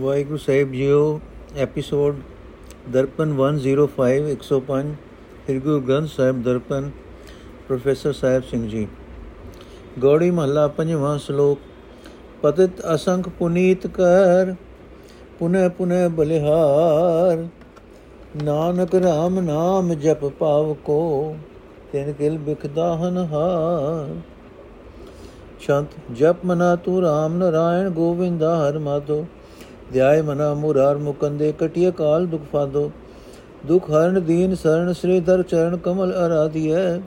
ਵਾਹਿਗੁਰੂ 0.00 0.36
ਸਾਹਿਬ 0.36 0.72
ਜੀਓ 0.72 1.20
episode 1.56 2.16
Darpan 2.90 3.32
105 3.32 4.28
105 4.32 4.92
Sri 5.46 5.58
Guru 5.58 5.80
Granth 5.80 6.08
Sahib 6.08 6.42
Darpan, 6.42 6.90
professor 7.68 8.12
Sahib 8.12 8.42
Singh 8.42 8.68
ji. 8.68 8.86
Gauri 9.98 10.30
ਮਹੱਲਾ, 10.30 10.66
ਪੰਜਵਾਂ 10.68 11.18
ਸ਼ਲੋਕ, 11.18 11.58
ਪਤਿਤ 12.42 12.80
ਅਸੰਖ 12.94 13.28
ਪੁਨੀਤ 13.28 13.86
ਕਰ 13.86 14.54
ਪੁਨਹ 15.38 15.68
ਪੁਨਹ 15.68 16.08
ਬਲਿਹਾਰ, 16.08 17.46
ਨਾਨਕ 18.44 18.94
RAM 18.96 19.40
ਨਾਮ 19.40 19.94
ਜਪ 19.94 20.24
ਪਾਵ 20.38 20.74
ਕੋ, 20.74 21.36
ਤਿਨ 21.92 22.12
ਕਿਲ 22.12 22.38
ਬਿਖਦਾ 22.38 22.94
ਹਨ 22.96 23.18
ਹਾਰ 23.32 24.16
ਸ਼ੰਤ 25.60 25.88
ਜਪ 26.12 26.44
ਮਨਾ 26.44 26.74
ਤੂੰ 26.76 26.98
RAM 27.00 27.38
ਨਰਾਇਣ 27.38 27.90
ਗੋਵਿੰਦਾ 27.90 28.56
ਹਰ 28.58 28.78
ਮਾਧੋ 28.78 29.24
ਧਿਆਏ 29.92 30.22
ਮਨਾ 30.22 30.54
ਮੁਰਾਰ 30.54 30.98
ਮੁਕੰਦੇ 30.98 31.52
ਕਟਿയ 31.58 31.90
ਕਾਲ 31.90 32.26
ਦੁਖ 32.26 32.42
ਫਾਦੋ। 32.52 32.90
ਦੁਖ 33.66 33.90
ਹਰਨ 33.90 34.22
ਦੀਨ 34.24 34.54
ਸਰਣ 34.54 34.92
ਸ੍ਰੀਧਰ 34.92 35.42
ਚਰਨ 35.42 35.76
ਕਮਲ 35.76 36.12
ਅਰਾਧਿਐ 36.26 36.98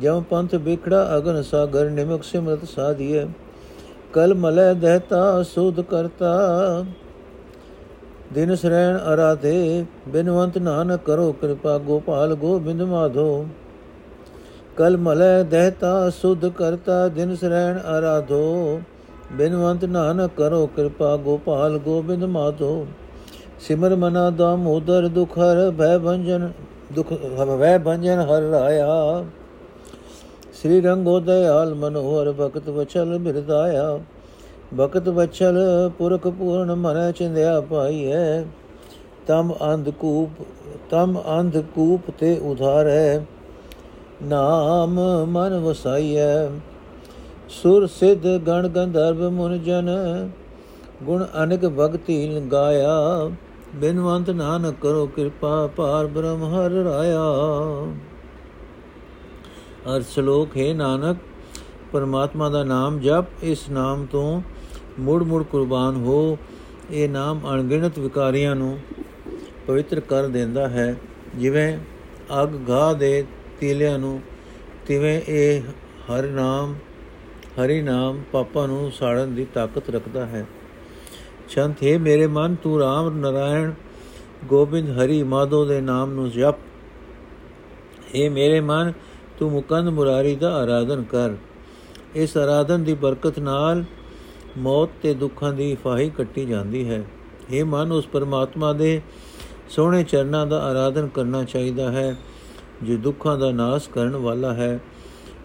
ਜਮ 0.00 0.22
ਪੰਥ 0.22 0.54
ਬਿਖੜਾ 0.54 1.16
ਅਗਨ 1.16 1.42
ਸਾਗਰ 1.42 1.90
ਨਿਮਕ 1.90 2.22
ਸਿਮਰਤ 2.22 2.64
ਸਾਧਿਐ। 2.64 3.24
ਕਲ 4.12 4.34
ਮਲੈ 4.34 4.72
ਦਹਤਾ 4.74 5.42
ਸੁਧ 5.42 5.80
ਕਰਤਾ। 5.80 6.84
ਦਿਨ 8.34 8.54
ਸਰੈਣ 8.56 8.98
ਅਰਾਧੇ, 9.14 9.84
ਬਿਨਵੰਤ 10.08 10.58
ਨਾਨਕ 10.58 11.00
ਕਰੋ 11.04 11.32
ਕਿਰਪਾ 11.32 11.78
ਗੋਪਾਲ 11.78 12.34
ਗੋਬਿੰਦ 12.34 12.82
ਮਾਧੋ। 12.82 13.46
ਕਲ 14.76 14.96
ਮਲੈ 14.96 15.42
ਦਹਤਾ 15.42 16.10
ਸੁਧ 16.10 16.48
ਕਰਤਾ, 16.48 17.08
ਦਿਨ 17.08 17.34
ਸਰੈਣ 17.36 17.78
ਅਰਾਧੋ। 17.98 18.80
ਬਿਨਵੰਤ 19.32 19.84
ਨਾਨਕ 19.84 20.30
ਕਰੋ 20.36 20.66
ਕਿਰਪਾ 20.66 21.16
ਗੋਪਾਲ 21.16 21.78
ਗੋਬਿੰਦ 21.78 22.24
ਮਾਧੋ 22.24 22.86
ਸਿਮਰ 23.60 23.94
ਮਨਾ 23.96 24.28
ਦਾਮੋਦਰ 24.30 25.08
ਦੁਖ 25.08 25.38
ਹਰ 25.38 25.70
ਭੈ 25.70 25.96
ਭੰਜਨ, 25.98 26.50
ਦੁਖ 26.92 27.12
ਭੈ 27.60 27.76
ਭੰਜਨ 27.78 28.20
ਹਰ 28.20 28.42
ਰਾਇਆ। 28.42 29.24
ਸ੍ਰੀ 30.54 30.80
ਰੰਗੋ 30.80 31.18
ਦਇਆਲ 31.20 31.74
ਮਨੋਹਰ 31.74 32.32
ਭਗਤ 32.32 32.68
ਵਚਲ 32.68 33.18
ਬਿਰਦਾਇਆ 33.18 33.98
ਭਗਤ 34.78 35.08
ਵਚਲ 35.08 35.58
ਪੁਰਖ 35.98 36.26
ਪੂਰਨ 36.28 36.74
ਮਨ 36.74 37.12
ਚਿੰਦਿਆ 37.12 37.60
ਪਾਈਐ। 37.60 38.42
ਤਮ 39.26 39.52
ਅੰਧ 39.64 39.90
ਕੂਪ, 39.90 40.42
ਤਮ 40.90 41.18
ਅੰਧ 41.30 41.58
ਕੂਪ 41.74 42.10
ਤੇ 42.18 42.38
ਉਧਾਰ। 42.40 42.88
ਹੈ 42.88 43.24
ਨਾਮ 44.22 45.00
ਮਨ 45.26 45.58
ਵਸਾਈਐ। 45.60 46.48
ਸੁਰ 47.48 47.86
ਸਿਧ 47.86 48.26
ਗਣ 48.26 48.68
ਗੰਧਰਵ 48.68 49.30
ਮੁਨ 49.30 49.62
ਜਨ, 49.62 49.88
ਗੁਣ 51.02 51.26
ਅਨੇਕ 51.42 51.64
ਭਗਤੀ 51.64 52.40
ਗਾਇਆ, 52.52 53.30
ਬਿਨਵੰਤ 53.74 54.30
ਨਾਨਕ 54.30 54.74
ਕਰੋ 54.82 55.06
ਕਿਰਪਾ 55.06 55.66
ਪਾਰ 55.66 56.06
ਬ੍ਰਹਮ 56.06 56.44
ਹਰ 56.44 56.70
ਰਾਇਆ। 56.70 57.22
ਅਰ 59.94 60.02
ਸ਼ਲੋਕ 60.02 60.56
ਹੈ 60.56 60.74
ਨਾਨਕ, 60.74 61.16
ਪਰਮਾਤਮਾ 61.92 62.48
ਦਾ 62.48 62.64
ਨਾਮ 62.64 63.00
ਜਪ, 63.00 63.24
ਇਸ 63.42 63.68
ਨਾਮ 63.70 64.06
ਤੋਂ 64.06 64.42
ਮੁੜ 64.98 65.22
ਮੁੜ 65.22 65.42
ਕੁਰਬਾਨ 65.42 65.96
ਹੋ, 65.96 66.38
ਇਹ 66.90 67.08
ਨਾਮ 67.08 67.40
ਅਣਗਿਣਤ 67.54 67.98
ਵਿਕਾਰੀਆਂ 67.98 68.56
ਨੂੰ 68.56 68.78
ਪਵਿੱਤਰ 69.66 70.00
ਕਰ 70.00 70.26
ਦਿੰਦਾ 70.26 70.68
ਹੈ। 70.68 70.96
ਜਿਵੇਂ 71.36 71.78
ਅਗ 72.42 72.70
ਘਾ 72.70 72.92
ਦੇ 72.92 73.24
ਤੀਲਿਆਂ 73.60 73.98
ਨੂੰ, 73.98 74.20
ਤਿਵੇਂ 74.86 75.20
ਇਹ 75.28 75.62
ਹਰ 76.10 76.26
ਨਾਮ 76.26 76.74
ਹਰੀ 77.58 77.82
ਨਾਮ 77.82 78.22
ਪਾਪਾਂ 78.32 78.68
ਨੂੰ 78.68 78.92
ਸਾੜਨ 78.92 79.34
ਦੀ 79.34 79.46
ਤਾਕਤ 79.54 79.90
ਰੱਖਦਾ 79.90 80.26
ਹੈ। 80.26 80.46
ਸ਼ੰਤ 81.48 81.82
ਹੈ 81.84 81.98
ਮੇਰੇ 81.98 82.26
ਮਨ, 82.26 82.54
ਤੂੰ 82.54 82.78
ਰਾਮ 82.78 83.18
ਨਰਾਇਣ, 83.18 83.72
ਗੋਬਿੰਦ 84.44 84.98
ਹਰੀ 84.98 85.22
ਮਾਧੋ 85.22 85.64
ਦੇ 85.64 85.80
ਨਾਮ 85.80 86.10
ਨੂੰ 86.10 86.30
ਜਪ। 86.30 86.54
ਇਹ 88.14 88.30
ਮੇਰੇ 88.30 88.60
ਮਨ, 88.60 88.92
ਤੂੰ 89.38 89.50
ਮੁਕੰਦ 89.50 89.88
ਮੁਰਾਰੀ 89.88 90.36
ਦਾ 90.36 90.54
ਆਰਾਧਨ 90.54 91.02
ਕਰ। 91.02 91.30
ਇਸ 92.14 92.36
ਆਰਾਧਨ 92.36 92.84
ਦੀ 92.84 92.94
ਬਰਕਤ 92.94 93.38
ਨਾਲ 93.38 93.84
ਮੌਤ 94.58 94.90
ਤੇ 95.02 95.14
ਦੁੱਖਾਂ 95.14 95.52
ਦੀ 95.52 95.74
ਫਾਹੀ 95.74 96.10
ਕੱਟੀ 96.10 96.44
ਜਾਂਦੀ 96.44 96.88
ਹੈ। 96.88 97.04
ਇਹ 97.50 97.64
ਮਨ, 97.64 97.92
ਉਸ 97.92 98.06
ਪਰਮਾਤਮਾ 98.06 98.72
ਦੇ 98.72 99.02
ਸੋਹਣੇ 99.68 100.04
ਚਰਨਾਂ 100.04 100.46
ਦਾ 100.46 100.62
ਆਰਾਧਨ 100.62 101.08
ਕਰਨਾ 101.08 101.44
ਚਾਹੀਦਾ 101.44 101.92
ਹੈ, 101.92 102.16
ਜੋ 102.82 102.96
ਦੁੱਖਾਂ 102.96 103.38
ਦਾ 103.38 103.50
ਨਾਸ਼ 103.50 103.90
ਕਰਨ 103.90 104.16
ਵਾਲਾ 104.16 104.54
ਹੈ, 104.54 104.80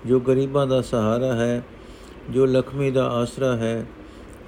ਜੋ 0.05 0.19
ਗਰੀਬਾਂ 0.19 0.67
ਦਾ 0.67 0.81
ਸਹਾਰਾ 0.81 1.33
ਹੈ 1.33 1.63
ਜੋ 2.29 2.45
ਲਖਮੀ 2.45 2.91
ਦਾ 2.91 3.07
ਆਸਰਾ 3.07 3.55
ਹੈ। 3.55 3.85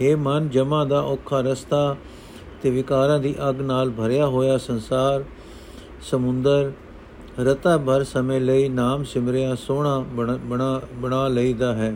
हे 0.01 0.17
ਮਨ, 0.17 0.49
ਜਮਾ 0.49 0.85
ਦਾ 0.85 1.01
ਔਖਾ 1.01 1.41
ਰਸਤਾ 1.41 1.95
ਤੇ 2.61 2.69
ਵਿਕਾਰਾਂ 2.69 3.19
ਦੀ 3.19 3.35
ਅਗ 3.49 3.61
ਨਾਲ 3.61 3.89
ਭਰਿਆ 3.89 4.27
ਹੋਇਆ 4.27 4.57
ਸੰਸਾਰ, 4.57 5.23
ਸਮੁੰਦਰ, 6.01 6.71
ਰਤਾ 7.39 7.77
ਭਰ 7.77 8.03
ਸਮੇਂ 8.03 8.41
ਲਈ 8.41 8.69
ਨਾਮ 8.69 9.03
ਸਿਮਰਿਆ 9.03 9.55
ਸੋਹਣਾ 9.55 9.99
ਬਣਾ 10.09 10.81
ਬਣਾ 10.93 11.27
ਲਈਦਾ 11.27 11.73
ਹੈ। 11.73 11.95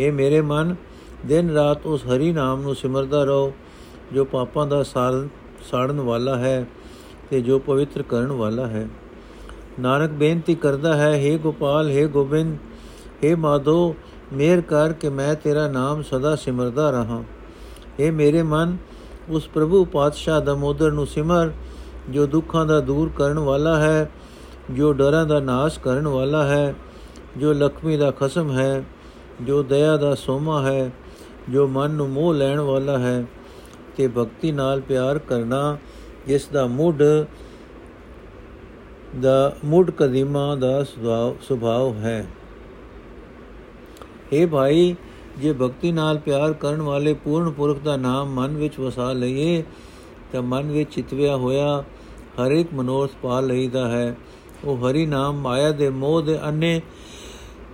हे 0.00 0.12
ਮੇਰੇ 0.12 0.40
ਮਨ, 0.40 0.74
ਦਿਨ 1.26 1.50
ਰਾਤ 1.50 1.86
ਉਸ 1.86 2.04
ਹਰੀ 2.06 2.32
ਨਾਮ 2.32 2.62
ਨੂੰ 2.62 2.74
ਸਿਮਰਦਾ 2.74 3.24
ਰਹੋ, 3.24 3.52
ਜੋ 4.12 4.24
ਪਾਪਾਂ 4.24 4.66
ਦਾ 4.66 4.82
ਸਾਰ, 4.82 5.28
ਸਾੜਨ 5.70 6.00
ਵਾਲਾ 6.00 6.36
ਹੈ 6.36 6.66
ਤੇ 7.30 7.40
ਜੋ 7.40 7.58
ਪਵਿੱਤਰ 7.58 8.02
ਕਰਨ 8.02 8.32
ਵਾਲਾ 8.32 8.66
ਹੈ। 8.66 8.88
ਨਾਨਕ 9.80 10.10
ਬੇਨਤੀ 10.10 10.54
ਕਰਦਾ 10.54 10.96
ਹੈ 10.96 11.12
हे 11.24 11.38
ਗੋਪਾਲ 11.38 11.90
हे 11.90 12.08
ਗੋਬਿੰਦ 12.08 12.56
हे 13.24 13.36
ਮਾਧੋ 13.36 13.94
ਮਿਹਰ 14.32 14.60
ਕਰ 14.60 14.92
ਕਿ 14.92 15.08
ਮੈਂ 15.08 15.34
ਤੇਰਾ 15.34 15.68
ਨਾਮ 15.68 16.02
ਸਦਾ 16.02 16.36
ਸਿਮਰਦਾ 16.36 16.90
ਰਹਾ। 16.90 17.22
ਇਹ 18.00 18.12
ਮੇਰੇ 18.12 18.42
ਮਨ, 18.42 18.76
ਉਸ 19.28 19.48
ਪ੍ਰਭੂ 19.48 19.84
ਪਾਤਸ਼ਾਹ 19.84 20.40
ਦਮੋਦਰ 20.40 20.92
ਨੂੰ 20.92 21.06
ਸਿਮਰ, 21.06 21.50
ਜੋ 22.10 22.26
ਦੁੱਖਾਂ 22.26 22.66
ਦਾ 22.66 22.80
ਦੂਰ 22.80 23.10
ਕਰਨ 23.16 23.38
ਵਾਲਾ 23.38 23.76
ਹੈ, 23.76 24.10
ਜੋ 24.70 24.92
ਡਰਾਂ 24.92 25.26
ਦਾ 25.26 25.40
ਨਾਸ਼ 25.40 25.78
ਕਰਨ 25.80 26.08
ਵਾਲਾ 26.08 26.44
ਹੈ, 26.44 26.74
ਜੋ 27.36 27.52
ਲਖਮੀ 27.52 27.96
ਦਾ 27.96 28.10
ਖਸਮ 28.10 28.50
ਹੈ, 28.52 28.84
ਜੋ 29.42 29.62
ਦਇਆ 29.62 29.96
ਦਾ 29.96 30.14
ਸੋਮਾ 30.14 30.62
ਹੈ, 30.62 30.90
ਜੋ 31.50 31.66
ਮਨ 31.66 31.90
ਨੂੰ 31.90 32.08
ਮੋਹ 32.10 32.34
ਲੈਣ 32.34 32.60
ਵਾਲਾ 32.60 32.98
ਹੈ, 32.98 33.24
ਤੇ 33.96 34.08
ਭਗਤੀ 34.08 34.52
ਨਾਲ 34.52 34.80
ਪਿਆਰ 34.80 35.18
ਕਰਨਾ 35.18 35.76
ਜਿਸ 36.26 36.46
ਦਾ 36.46 36.66
ਮੁੱਢ 36.66 37.02
ਦਾ 39.20 39.56
ਮੁੱਢ 39.64 39.90
ਕਦੀਮਾ 39.90 40.54
ਦਾ 40.54 40.84
ਸੁਭਾਅ 41.42 41.92
ਹੈ। 42.00 42.26
اے 44.33 44.47
ਭਾਈ 44.47 44.95
ਜੇ 45.37 45.51
ਭਗਤੀ 45.53 45.91
ਨਾਲ 45.91 46.17
ਪਿਆਰ 46.17 46.53
ਕਰਨ 46.53 46.81
ਵਾਲੇ 46.81 47.13
ਪੂਰਨ 47.13 47.51
ਪੁਰਖ 47.51 47.79
ਦਾ 47.79 47.95
ਨਾਮ 47.97 48.33
ਮਨ 48.33 48.55
ਵਿੱਚ 48.57 48.79
ਵਸਾ 48.79 49.11
ਲਈਏ 49.13 49.63
ਤਾਂ 50.31 50.41
ਮਨ 50.41 50.71
ਵਿੱਚ 50.71 50.89
ਚਿਤਵਿਆ 50.89 51.35
ਹੋਇਆ 51.35 51.83
ਹਰ 52.39 52.51
ਇੱਕ 52.51 52.73
ਮਨੋਰਥ 52.73 53.11
ਪਾ 53.21 53.39
ਲਈਦਾ 53.39 53.87
ਹੈ 53.87 54.15
ਉਹ 54.65 54.89
ਹਰੀ 54.89 55.05
ਨਾਮ 55.05 55.39
ਮਾਇਆ 55.41 55.71
ਦੇ 55.71 55.89
ਮੋਹ 55.89 56.21
ਦੇ 56.21 56.37
ਅੰਨੇ 56.43 56.81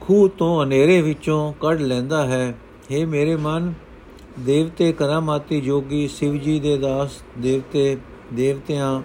ਖੂਹ 0.01 0.28
ਤੋਂ 0.29 0.63
ਹਨੇਰੇ 0.63 1.01
ਵਿੱਚੋਂ 1.01 1.53
ਕੱਢ 1.62 1.81
ਲੈਂਦਾ 1.81 2.25
ਹੈ 2.25 2.56
हे 2.91 3.06
ਮੇਰੇ 3.07 3.35
ਮਨ 3.35 3.74
ਦੇਵਤੇ 4.40 4.91
ਕਰਾਮਾਤੀ 4.91 5.59
ਜੋਗੀ 5.62 6.07
ਸ਼ਿਵ 6.07 6.38
ਜੀ 6.38 6.59
ਦੇ 6.59 6.78
ਦਾਸ 6.78 7.22
ਦੇਵਤੇ 7.38 7.97
ਦੇਵਤਿਆਂ 8.34 9.01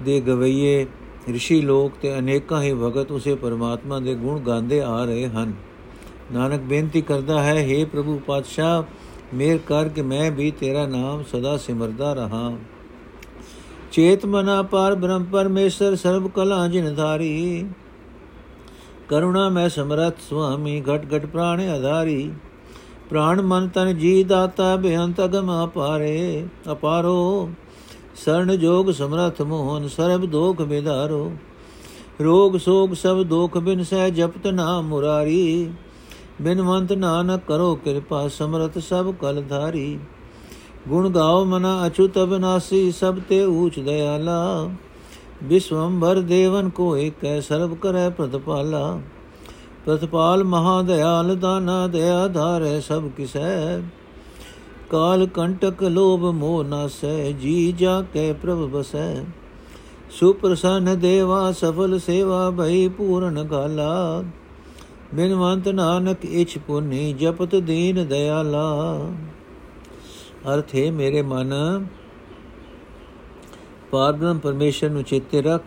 ਦੇ 0.00 0.20
ਗਵਈਏ 0.20 0.86
ઋષਿ 1.28 1.60
ਲੋਕ 1.62 1.92
ਤੇ 2.02 2.18
ਅਨੇਕਾਂ 2.18 2.62
ਹੀ 2.62 2.72
ਭਗਤ 2.74 3.10
ਉਸੇ 3.12 3.34
ਪਰਮਾਤਮਾ 3.34 3.98
ਦੇ 3.98 4.14
ਗੁਣ 4.14 4.38
ਗਾਉਂਦੇ 4.40 4.80
ਆ 4.82 5.04
ਰਹੇ 5.04 5.28
ਹਨ 5.28 5.52
ਨਾਨਕ 6.32 6.60
ਬੇਨਤੀ 6.60 7.00
ਕਰਦਾ 7.02 7.42
ਹੈ 7.42 7.56
हे 7.60 7.86
ਪ੍ਰਭੂ 7.86 8.18
ਪਾਤਸ਼ਾਹ 8.26 8.82
ਮੇਰ 9.34 9.58
ਕਰ 9.66 9.88
ਕਿ 9.88 10.02
ਮੈਂ 10.02 10.30
ਵੀ 10.30 10.50
ਤੇਰਾ 10.50 10.86
ਨਾਮ 10.86 11.22
ਸਦਾ 11.22 11.56
ਸਿਮਰਦਾ 11.56 12.12
ਰਹਾ 12.12 12.50
ਚੇਤ 13.92 14.26
ਮਨਾ 14.26 14.60
ਪਾਰ 14.62 14.94
ਬ੍ਰਹਮ 14.94 15.24
ਪਰਮੇਸ਼ਰ 15.24 15.96
ਸਰਬ 15.96 16.28
ਕਲਾ 16.28 16.66
ਜਿਨ 16.68 16.94
ਧਾਰੀ 16.94 17.66
ਕਰੁਣਾ 19.08 19.48
ਮੈਂ 19.48 19.68
ਸਮਰਥ 19.68 20.20
ਸੁਆਮੀ 20.20 20.80
ਘਟ 20.82 21.06
ਘਟ 21.14 21.26
ਪ੍ਰਾਣ 21.26 21.60
ਆਧਾਰੀ 21.60 22.30
ਪ੍ਰਾਣ 23.10 23.40
ਮਨ 23.42 23.68
ਤਨ 23.68 23.96
ਜੀ 23.98 24.22
ਦਾਤਾ 24.24 24.74
ਬੇਅੰਤ 24.76 25.24
ਅਗਮ 25.24 25.50
ਅਪਾਰੇ 25.54 26.44
ਅਪਾਰੋ 26.72 27.48
ਸਰਣ 28.15 28.55
ਜੋਗ 28.55 28.91
ਸਮਰਥ 28.91 29.41
ਮੋਹਨ 29.41 29.87
ਸਰਬ 29.87 30.25
ਦੋਖ 30.25 30.61
ਬਿਦਾਰੋ। 30.61 31.31
ਰੋਗ 32.21 32.57
ਸੋਗ 32.57 32.93
ਸਭ 32.93 33.23
ਦੋਖ 33.23 33.57
ਬਿਨ 33.57 33.83
ਸਹਿ 33.83 34.11
ਜਪਤ 34.11 34.47
ਨਾਮ 34.47 34.87
ਮੁਰਾਰੀ। 34.87 35.71
ਬਿਨਵੰਤ 36.41 36.93
ਨਾਨਕ 36.93 37.41
ਕਰੋ 37.47 37.75
ਕਿਰਪਾ 37.75 38.27
ਸਮਰਤ 38.27 38.77
ਸਭ 38.77 39.13
ਕਲ 39.21 39.41
ਧਾਰੀ। 39.41 39.99
ਗੁਣ 40.87 41.09
ਗਾਓ 41.09 41.45
ਮਨਾ 41.45 41.87
ਅਚੁਤ 41.87 42.17
ਅਬਨਾਸੀ 42.17 42.91
ਸਭ 42.91 43.19
ਤੇ 43.29 43.43
ਊਚ 43.45 43.79
ਦਇਆਲਾ। 43.79 44.69
ਵਿਸ਼ਵੰਭਰ 45.43 46.19
ਦੇਵਨ 46.21 46.69
ਕੋ 46.69 46.97
ਏਕੈ 46.97 47.39
ਸਰਬ 47.39 47.75
ਕਰੈ 47.75 48.09
ਪ੍ਰਤਪਾਲਾ। 48.09 48.99
ਪ੍ਰਤਪਾਲ 49.85 50.43
ਮਹਾ 50.43 50.81
ਦਇਆਲ 50.81 51.35
ਦਾਨਾ 51.35 51.87
ਦਇਆ 51.87 52.27
ਧਾਰੈ 52.27 52.79
ਸਭ 52.79 53.07
ਕਿਸੈ। 53.17 53.79
ਕਾਲ 54.89 55.25
ਕੰਟਕ 55.27 55.83
ਲੋਭ 55.83 56.25
ਮੋਹ 56.25 56.63
ਨਾਸੈ 56.63 57.31
ਜੀ 57.31 57.71
ਜਾ 57.71 58.01
ਕੇ 58.13 58.31
ਪ੍ਰਭ 58.33 58.69
ਬਸੈ 58.69 59.23
ਸੁਪ੍ਰਸੰਨ 60.11 60.99
ਦੇਵਾ 60.99 61.51
ਸਫਲ 61.51 61.99
ਸੇਵਾ, 61.99 62.49
ਭਈ 62.51 62.87
ਪੂਰਨ 62.87 63.43
ਗਾਲਾ। 63.43 64.23
ਬਿਨਵੰਤ 65.13 65.67
ਨਾਨਕ 65.67 66.25
ਇਛ 66.25 66.57
ਪੁਨੀ, 66.57 67.13
ਜਪਤ 67.13 67.55
ਦੀਨ 67.55 68.05
ਦਇਆਲਾ 68.07 68.65
ਅਰਥ 70.53 70.75
ਹੈ 70.75 70.91
ਮੇਰੇ 70.91 71.21
ਮਨ, 71.21 71.53
ਪਾਰਬ੍ਰਹਮ 73.91 74.37
ਪਰਮੇਸ਼ਰ 74.37 74.89
ਨੂੰ 74.89 75.03
ਚੇਤੇ 75.03 75.41
ਰੱਖ, 75.41 75.63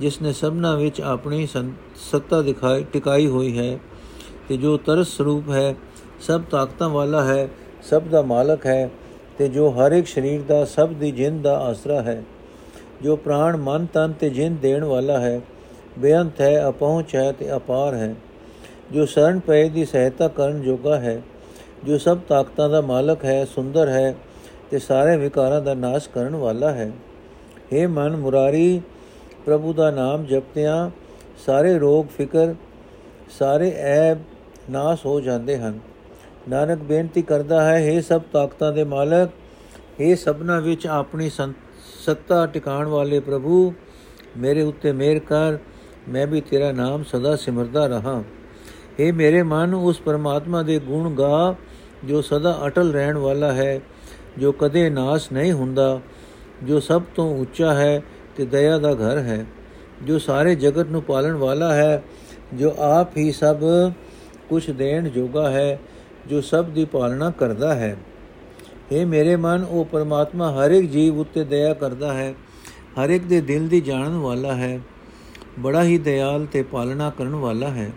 ਜਿਸ 0.00 0.20
ਨੇ 0.22 0.32
ਸਭਨਾ 0.32 0.74
ਵਿੱਚ 0.76 1.00
ਆਪਣੀ 1.00 1.46
ਸੱਤਾ 1.46 2.42
ਦਿਖਾਈ, 2.42 2.84
ਟਿਕਾਈ 2.92 3.26
ਹੋਈ 3.26 3.58
ਹੈ। 3.58 3.78
ਤੇ 4.48 4.56
ਜੋ 4.56 4.76
ਤਰਸ 4.76 5.08
ਸਰੂਪ 5.08 5.50
ਹੈ, 5.50 5.74
ਸਭ 6.20 6.42
ਤਾਕਤਾਂ 6.50 6.88
ਵਾਲਾ 6.88 7.24
ਹੈ 7.24 7.48
ਸਭ 7.82 8.02
ਦਾ 8.02 8.22
ਮਾਲਕ 8.22 8.66
ਹੈ 8.66 8.90
ਤੇ 9.38 9.48
ਜੋ 9.48 9.70
ਹਰ 9.70 9.92
ਇੱਕ 9.92 10.06
ਸਰੀਰ 10.06 10.42
ਦਾ, 10.42 10.64
ਸਭ 10.64 10.88
ਦੀ 10.88 11.10
ਜਿੰਦ 11.10 11.42
ਦਾ 11.42 11.58
ਆਸਰਾ 11.58 12.02
ਹੈ। 12.02 12.22
ਜੋ 13.02 13.16
ਪ੍ਰਾਣ 13.16 13.56
ਮਨ 13.56 13.86
ਤਨ 13.86 14.12
ਤੇ 14.12 14.30
ਜਿੰਦ 14.30 14.60
ਦੇਣ 14.60 14.84
ਵਾਲਾ 14.84 15.20
ਹੈ, 15.20 15.40
ਬੇਅੰਤ 15.98 16.40
ਹੈ, 16.40 16.68
ਅਪਹੁੰਚ 16.68 17.16
ਹੈ 17.16 17.32
ਤੇ 17.32 17.56
ਅਪਾਰ 17.56 17.94
ਹੈ। 17.94 18.14
ਜੋ 18.92 19.06
ਸ਼ਰਨ 19.06 19.40
ਪਏ 19.40 19.68
ਦੀ 19.68 19.84
ਸਹਾਇਤਾ 19.84 20.28
ਕਰਨ 20.28 20.62
ਜੋਗਾ 20.62 21.00
ਹੈ, 21.00 21.22
ਜੋ 21.84 21.98
ਸਭ 21.98 22.18
ਤਾਕਤਾਂ 22.28 22.68
ਦਾ 22.70 22.80
ਮਾਲਕ 22.80 23.24
ਹੈ, 23.24 23.44
ਸੁੰਦਰ 23.44 23.88
ਹੈ 23.88 24.14
ਤੇ 24.70 24.78
ਸਾਰੇ 24.78 25.16
ਵਿਕਾਰਾਂ 25.16 25.60
ਦਾ 25.62 25.74
ਨਾਸ਼ 25.74 26.08
ਕਰਨ 26.08 26.36
ਵਾਲਾ 26.36 26.72
ਹੈ। 26.72 26.90
हे 27.72 27.88
ਮਨ 27.88 28.16
ਮੁਰਾਰੀ, 28.16 28.80
ਪ੍ਰਭੂ 29.46 29.72
ਦਾ 29.72 29.90
ਨਾਮ 29.90 30.24
ਜਪਤਿਆਂ 30.24 30.90
ਸਾਰੇ 31.46 31.78
ਰੋਗ 31.78 32.06
ਫਿਕਰ, 32.06 32.54
ਸਾਰੇ 33.38 33.74
ਐਬ 33.78 34.18
ਨਾਸ਼ 34.70 35.06
ਹੋ 35.06 35.20
ਜਾਂਦੇ 35.20 35.58
ਹਨ। 35.58 35.78
ਨਾਨਕ 36.49 36.83
ਬੇਨਤੀ 36.83 37.21
ਕਰਦਾ 37.21 37.61
ਹੈ 37.61 37.79
हे 37.81 38.01
ਸਭ 38.03 38.21
ਤਾਕਤਾਂ 38.33 38.71
ਦੇ 38.73 38.83
ਮਾਲਕ 38.85 39.29
हे 40.01 40.15
ਸਭਨਾ 40.17 40.59
ਵਿੱਚ 40.59 40.87
ਆਪਣੀ 40.87 41.29
ਸੱਤਾ 41.29 42.45
ਟਿਕਾਣ 42.45 42.87
ਵਾਲੇ 42.87 43.19
ਪ੍ਰਭੂ 43.19 43.73
ਮੇਰੇ 44.37 44.61
ਉੱਤੇ 44.61 44.91
ਮਿਹਰ 44.91 45.19
ਕਰ 45.19 45.57
ਮੈਂ 46.07 46.25
ਵੀ 46.27 46.41
ਤੇਰਾ 46.41 46.71
ਨਾਮ 46.71 47.03
ਸਦਾ 47.03 47.35
ਸਿਮਰਦਾ 47.35 47.85
ਰਹਾ 47.87 48.21
हे 48.99 49.13
ਮੇਰੇ 49.13 49.41
ਮਨ 49.43 49.73
ਉਸ 49.73 49.99
ਪਰਮਾਤਮਾ 50.01 50.61
ਦੇ 50.63 50.79
ਗੁਣ 50.79 51.13
ਗਾ 51.15 51.55
ਜੋ 52.05 52.21
ਸਦਾ 52.21 52.57
ਅਟਲ 52.67 52.91
ਰਹਿਣ 52.91 53.17
ਵਾਲਾ 53.17 53.51
ਹੈ 53.53 53.79
ਜੋ 54.37 54.51
ਕਦੇ 54.51 54.89
ਨਾਸ਼ 54.89 55.31
ਨਹੀਂ 55.33 55.51
ਹੁੰਦਾ 55.51 55.99
ਜੋ 56.63 56.79
ਸਭ 56.79 57.03
ਤੋਂ 57.15 57.29
ਉੱਚਾ 57.37 57.73
ਹੈ 57.73 58.01
ਤੇ 58.37 58.45
ਦਇਆ 58.45 58.77
ਦਾ 58.77 58.93
ਘਰ 58.93 59.17
ਹੈ 59.19 59.45
ਜੋ 60.03 60.17
ਸਾਰੇ 60.19 60.55
ਜਗਤ 60.55 60.87
ਨੂੰ 60.87 61.01
ਪਾਲਣ 61.01 61.35
ਵਾਲਾ 61.35 61.73
ਹੈ 61.73 62.01
ਜੋ 62.53 62.73
ਆਪ 62.79 63.17
ਹੀ 63.17 63.31
ਸਭ 63.31 63.63
ਕੁਝ 64.49 64.69
ਦੇਣ 64.71 65.09
ਜੋਗਾ 65.09 65.49
ਹੈ 65.49 65.79
ਜੋ 66.28 66.40
ਸਭ 66.40 66.64
ਦੀ 66.64 66.84
ਪਾਲਣਾ 66.84 67.30
ਕਰਦਾ 67.30 67.74
ਹੈ। 67.74 67.96
हे 68.92 69.06
ਮੇਰੇ 69.06 69.36
ਮਨ, 69.36 69.64
ਉਹ 69.64 69.84
ਪਰਮਾਤਮਾ 69.84 70.50
ਹਰ 70.52 70.70
ਇੱਕ 70.70 70.90
ਜੀਵ 70.90 71.18
ਉੱਤੇ 71.18 71.44
ਦਇਆ 71.44 71.74
ਕਰਦਾ 71.74 72.12
ਹੈ, 72.14 72.34
ਹਰ 72.98 73.10
ਇੱਕ 73.10 73.24
ਦੇ 73.24 73.40
ਦਿਲ 73.40 73.68
ਦੀ 73.68 73.80
ਜਾਣਨ 73.80 74.16
ਵਾਲਾ 74.16 74.54
ਹੈ, 74.54 74.80
ਬੜਾ 75.58 75.82
ਹੀ 75.84 75.98
ਦਇਆਲ 75.98 76.46
ਤੇ 76.46 76.62
ਪਾਲਣਾ 76.62 77.10
ਕਰਨ 77.10 77.34
ਵਾਲਾ 77.34 77.68
ਹੈ। 77.68 77.90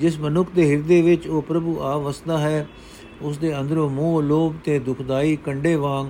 ਜਿਸ 0.00 0.18
ਮਨੁੱਖ 0.20 0.50
ਦੇ 0.54 0.70
ਹਿਰਦੇ 0.70 1.02
ਵਿੱਚ 1.02 1.26
ਉਹ 1.26 1.42
ਪ੍ਰਭੂ 1.42 1.78
ਆ 1.80 1.96
ਵਸਦਾ 1.96 2.38
ਹੈ, 2.38 2.66
ਉਸ 3.22 3.38
ਦੇ 3.38 3.58
ਅੰਦਰੋਂ 3.60 3.90
ਮੋਹ, 3.90 4.22
ਲੋਭ 4.22 4.54
ਤੇ 4.64 4.78
ਦੁਖਦਾਈ 4.78 5.36
ਕੰਡੇ 5.36 5.74
ਵਾਂਗ 5.76 6.06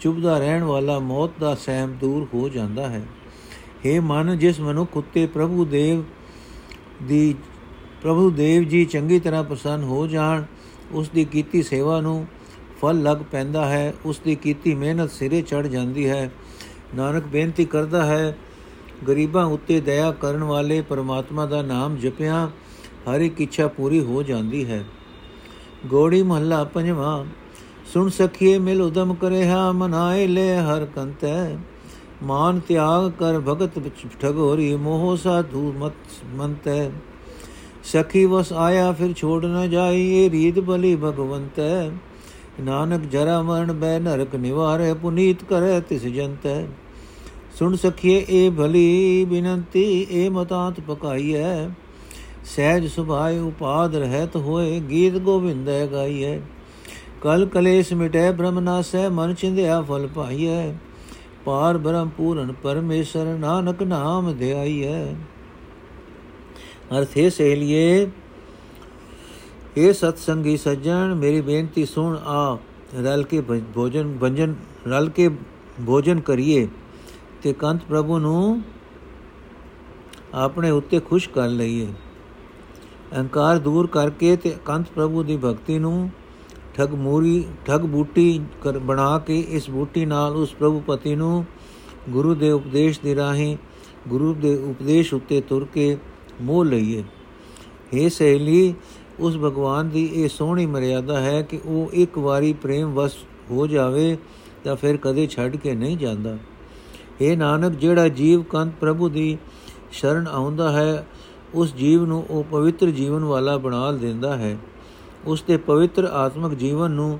ਚੁਬਦਾ 0.00 0.38
ਰਹਿਣ 0.38 0.62
ਵਾਲਾ 0.62 0.98
ਮੌਤ 0.98 1.30
ਦਾ 1.40 1.54
ਸਹਿਮ 1.54 1.96
ਦੂਰ 2.00 2.26
ਹੋ 2.34 2.48
ਜਾਂਦਾ 2.48 2.88
ਹੈ। 2.88 3.02
हे 3.86 4.02
ਮਨ, 4.02 4.38
ਜਿਸ 4.38 4.60
ਮਨੁੱਖ 4.60 4.96
ਉੱਤੇ 4.96 5.26
ਪ੍ਰਭੂ 5.26 5.64
ਦੇਵ 5.64 6.02
ਦੀ 7.02 7.34
ਪ੍ਰਭੂ 8.02 8.30
ਦੇਵ 8.30 8.62
ਜੀ 8.62 8.84
ਚੰਗੀ 8.84 9.20
ਤਰ੍ਹਾਂ 9.20 9.44
ਪ੍ਰਸੰਨ 9.44 9.82
ਹੋ 9.82 10.06
ਜਾਣ 10.06 10.42
ਉਸ 10.92 11.08
ਦੀ 11.08 11.24
ਕੀਤੀ 11.24 11.62
ਸੇਵਾ 11.62 12.00
ਨੂੰ 12.00 12.26
ਫਲ 12.82 13.02
ਲੱਗ 13.02 13.16
ਪੈਂਦਾ 13.32 13.66
ਹੈ 13.66 13.94
ਉਸ 14.04 14.20
ਦੀ 14.24 14.34
ਕੀਤੀ 14.34 14.74
ਮਿਹਨਤ 14.74 15.10
ਸਿਰੇ 15.10 15.42
ਚੜ 15.42 15.66
ਜਾਂਦੀ 15.66 16.08
ਹੈ। 16.08 16.30
ਨਾਨਕ 16.94 17.24
ਬੇਨਤੀ 17.24 17.64
ਕਰਦਾ 17.64 18.04
ਹੈ, 18.06 18.36
ਗਰੀਬਾਂ 19.08 19.46
ਉੱਤੇ 19.46 19.80
ਦਇਆ 19.80 20.10
ਕਰਨ 20.12 20.44
ਵਾਲੇ 20.44 20.80
ਪਰਮਾਤਮਾ 20.80 21.46
ਦਾ 21.46 21.62
ਨਾਮ 21.62 21.96
ਜਪਿਆ, 21.96 22.50
ਹਰ 23.10 23.20
ਇੱਕ 23.20 23.40
ਇੱਛਾ 23.40 23.68
ਪੂਰੀ 23.68 24.00
ਹੋ 24.00 24.22
ਜਾਂਦੀ 24.22 24.64
ਹੈ। 24.70 24.84
ਗੋੜੀ 25.86 26.22
ਮਹੱਲਾ 26.22 26.64
ਪੰਜਵਾਂ, 26.64 27.24
ਸੁਣ 27.92 28.08
ਸਖੀਏ 28.08 28.58
ਮਿਲ 28.58 28.82
ਉਦਮ 28.82 29.14
ਕਰੇ 29.14 29.48
ਹਾ 29.48 29.72
ਮਨਾਏ 29.72 30.26
ਲੈ 30.26 30.62
ਹਰ 30.62 30.84
ਕੰਤੈ 30.84 31.56
ਮਾਨ 32.22 32.60
ਤਿਆਗ 32.60 33.10
ਕਰ 33.10 33.40
ਭਗਤ 33.40 33.70
ਠਗੋਰੀ, 34.20 34.76
ਮੋਹ 34.76 35.16
ਸਾਧੂ 35.16 35.72
ਮਤ 35.78 35.92
ਮੰਤੈ 36.24 36.90
ਸਖੀ 37.84 38.24
ਵਸ 38.24 38.52
ਆਇਆ, 38.52 38.92
ਫਿਰ 38.92 39.12
ਛੋੜ 39.12 39.44
ਨ 39.44 39.70
ਜਾਈ, 39.70 40.24
ਇਹ 40.24 40.30
ਰੀਤ 40.30 40.58
ਬਲੀ 40.58 40.96
ਭਗਵੰਤ 40.96 41.60
ਨਾਨਕ 42.60 43.00
ਜਰਾ 43.00 43.42
ਮਰਨ 43.42 43.72
ਬੈ 43.72 43.98
ਨਰਕ 43.98 44.34
ਨਿਵਾਰੇ, 44.34 44.94
ਪੁਨੀਤ 44.94 45.44
ਕਰੇ 45.44 45.80
ਤਿਸ 45.80 46.02
ਜੰਤੈ। 46.02 46.66
ਸੁਣ 47.58 47.76
ਸਖੀਏ, 47.76 48.24
ਇਹ 48.28 48.50
ਭਲੀ 48.50 49.24
ਬਿਨੰਤੀ, 49.24 50.06
ਇਹ 50.10 50.30
ਮਤਾਂਤ 50.30 50.80
ਪਕਾਈਐ। 50.80 51.68
ਸਹਿਜ 52.56 52.86
ਸੁਭਾਏ 52.86 53.38
ਉਪਾਦ 53.38 53.96
ਰਹਿਤ 53.96 54.36
ਹੋਏ, 54.36 54.80
ਗੀਤ 54.80 55.18
ਗੋਵਿੰਦੈ 55.18 55.86
ਗਾਈਐ। 55.86 56.38
ਕਲ 57.22 57.46
ਕਲੇਸ਼ 57.46 57.92
ਮਿਟੈ, 57.92 58.32
ਬ੍ਰਹਮ 58.32 58.58
ਨਾਸੈ, 58.60 59.08
ਮਨ 59.08 59.34
ਚਿੰਦਿਆ 59.34 59.82
ਫਲ 59.82 60.06
ਪਾਈਐ। 60.06 60.72
ਪਾਰ 61.44 61.78
ਬ੍ਰਹਮ 61.78 62.08
ਪੂਰਨ 62.08 62.52
ਪਰਮੇਸ਼ਰ, 62.52 63.24
ਨਾਨਕ 63.24 63.82
ਨਾਮ 63.82 64.32
ਧਿਆਈਐ। 64.32 65.04
ਅਰਥੇ 66.90 67.28
ਸਹੇਲੀਏ 67.30 68.06
ਇਹ 69.76 69.92
ਸਤਸੰਗੀ 69.92 70.56
ਸੱਜਣ, 70.56 71.14
ਮੇਰੀ 71.14 71.40
ਬੇਨਤੀ 71.40 71.84
ਸੁਣ 71.86 72.16
ਆ, 72.16 72.58
ਰਲ 73.02 73.22
ਕੇ 73.22 73.40
ਭੋਜਨ 73.74 74.16
ਵੰਜਨ 74.20 74.54
ਰਲ 74.86 75.08
ਕੇ 75.08 75.28
ਭੋਜਨ 75.86 76.20
ਕਰੀਏ 76.20 76.66
ਤੇ 77.42 77.52
ਕੰਤ 77.52 77.84
ਪ੍ਰਭੂ 77.88 78.18
ਨੂੰ 78.18 78.62
ਆਪਣੇ 80.34 80.70
ਉੱਤੇ 80.70 81.00
ਖੁਸ਼ 81.00 81.28
ਕਰ 81.28 81.48
ਲਈਏ। 81.48 81.86
ਅਹੰਕਾਰ 83.12 83.58
ਦੂਰ 83.58 83.86
ਕਰਕੇ 83.86 84.36
ਤੇ 84.36 84.54
ਕੰਤ 84.64 84.86
ਪ੍ਰਭੂ 84.94 85.22
ਦੀ 85.22 85.36
ਭਗਤੀ 85.36 85.78
ਨੂੰ 85.78 86.10
ਠਗ 86.74 86.94
ਮੂਰੀ, 86.94 87.44
ਠਗ 87.66 87.80
ਬੂਟੀ 87.80 88.40
ਕਰ, 88.62 88.78
ਬਣਾ 88.78 89.18
ਕੇ 89.18 89.38
ਇਸ 89.48 89.70
ਬੂਟੀ 89.70 90.04
ਨਾਲ 90.06 90.36
ਉਸ 90.36 90.54
ਪ੍ਰਭੂ 90.54 90.80
ਪਤੀ 90.80 91.14
ਨੂੰ 91.14 91.44
ਗੁਰੂ 92.10 92.34
ਦੇ 92.34 92.50
ਉਪਦੇਸ਼ 92.50 93.00
ਦੇ 93.00 93.14
ਰਾਹੀਂ, 93.16 93.56
ਗੁਰੂ 94.08 94.34
ਦੇ 94.34 94.54
ਉਪਦੇਸ਼ 94.70 95.14
ਉੱਤੇ 95.14 95.40
ਤੁਰ 95.40 95.66
ਕੇ 95.74 95.96
ਮੋਹ 96.42 96.64
ਲਈਏ। 96.64 97.02
हे 97.94 98.08
ਸਹੇਲੀ, 98.10 98.74
ਉਸ 99.20 99.36
ਭਗਵਾਨ 99.36 99.88
ਦੀ 99.88 100.04
ਇਹ 100.14 100.28
ਸੋਹਣੀ 100.28 100.66
ਮਰਿਆਦਾ 100.66 101.20
ਹੈ 101.20 101.42
ਕਿ 101.42 101.60
ਉਹ 101.66 101.90
ਇੱਕ 101.92 102.18
ਵਾਰੀ 102.18 102.52
ਪ੍ਰੇਮ 102.52 102.94
ਵਸ 102.94 103.16
ਹੋ 103.50 103.66
ਜਾਵੇ 103.66 104.16
ਤਾਂ 104.64 104.76
ਫਿਰ 104.76 104.96
ਕਦੇ 104.96 105.26
ਛੱਡ 105.26 105.56
ਕੇ 105.56 105.74
ਨਹੀਂ 105.74 105.96
ਜਾਂਦਾ। 105.96 106.36
हे 107.22 107.36
ਨਾਨਕ, 107.36 107.72
ਜਿਹੜਾ 107.72 108.08
ਜੀਵ 108.08 108.42
ਕੰਤ 108.42 108.72
ਪ੍ਰਭੂ 108.80 109.08
ਦੀ 109.08 109.36
ਸ਼ਰਨ 109.92 110.26
ਆਉਂਦਾ 110.26 110.70
ਹੈ, 110.72 111.06
ਉਸ 111.54 111.74
ਜੀਵ 111.74 112.04
ਨੂੰ 112.04 112.24
ਉਹ 112.30 112.44
ਪਵਿੱਤਰ 112.44 112.90
ਜੀਵਨ 112.90 113.24
ਵਾਲਾ 113.24 113.56
ਬਣਾ 113.56 113.92
ਦਿੰਦਾ 113.92 114.36
ਹੈ। 114.36 114.56
ਉਸ 115.26 115.42
ਦੇ 115.42 115.56
ਪਵਿੱਤਰ 115.56 116.04
ਆਤਮਿਕ 116.04 116.54
ਜੀਵਨ 116.54 116.90
ਨੂੰ 116.90 117.18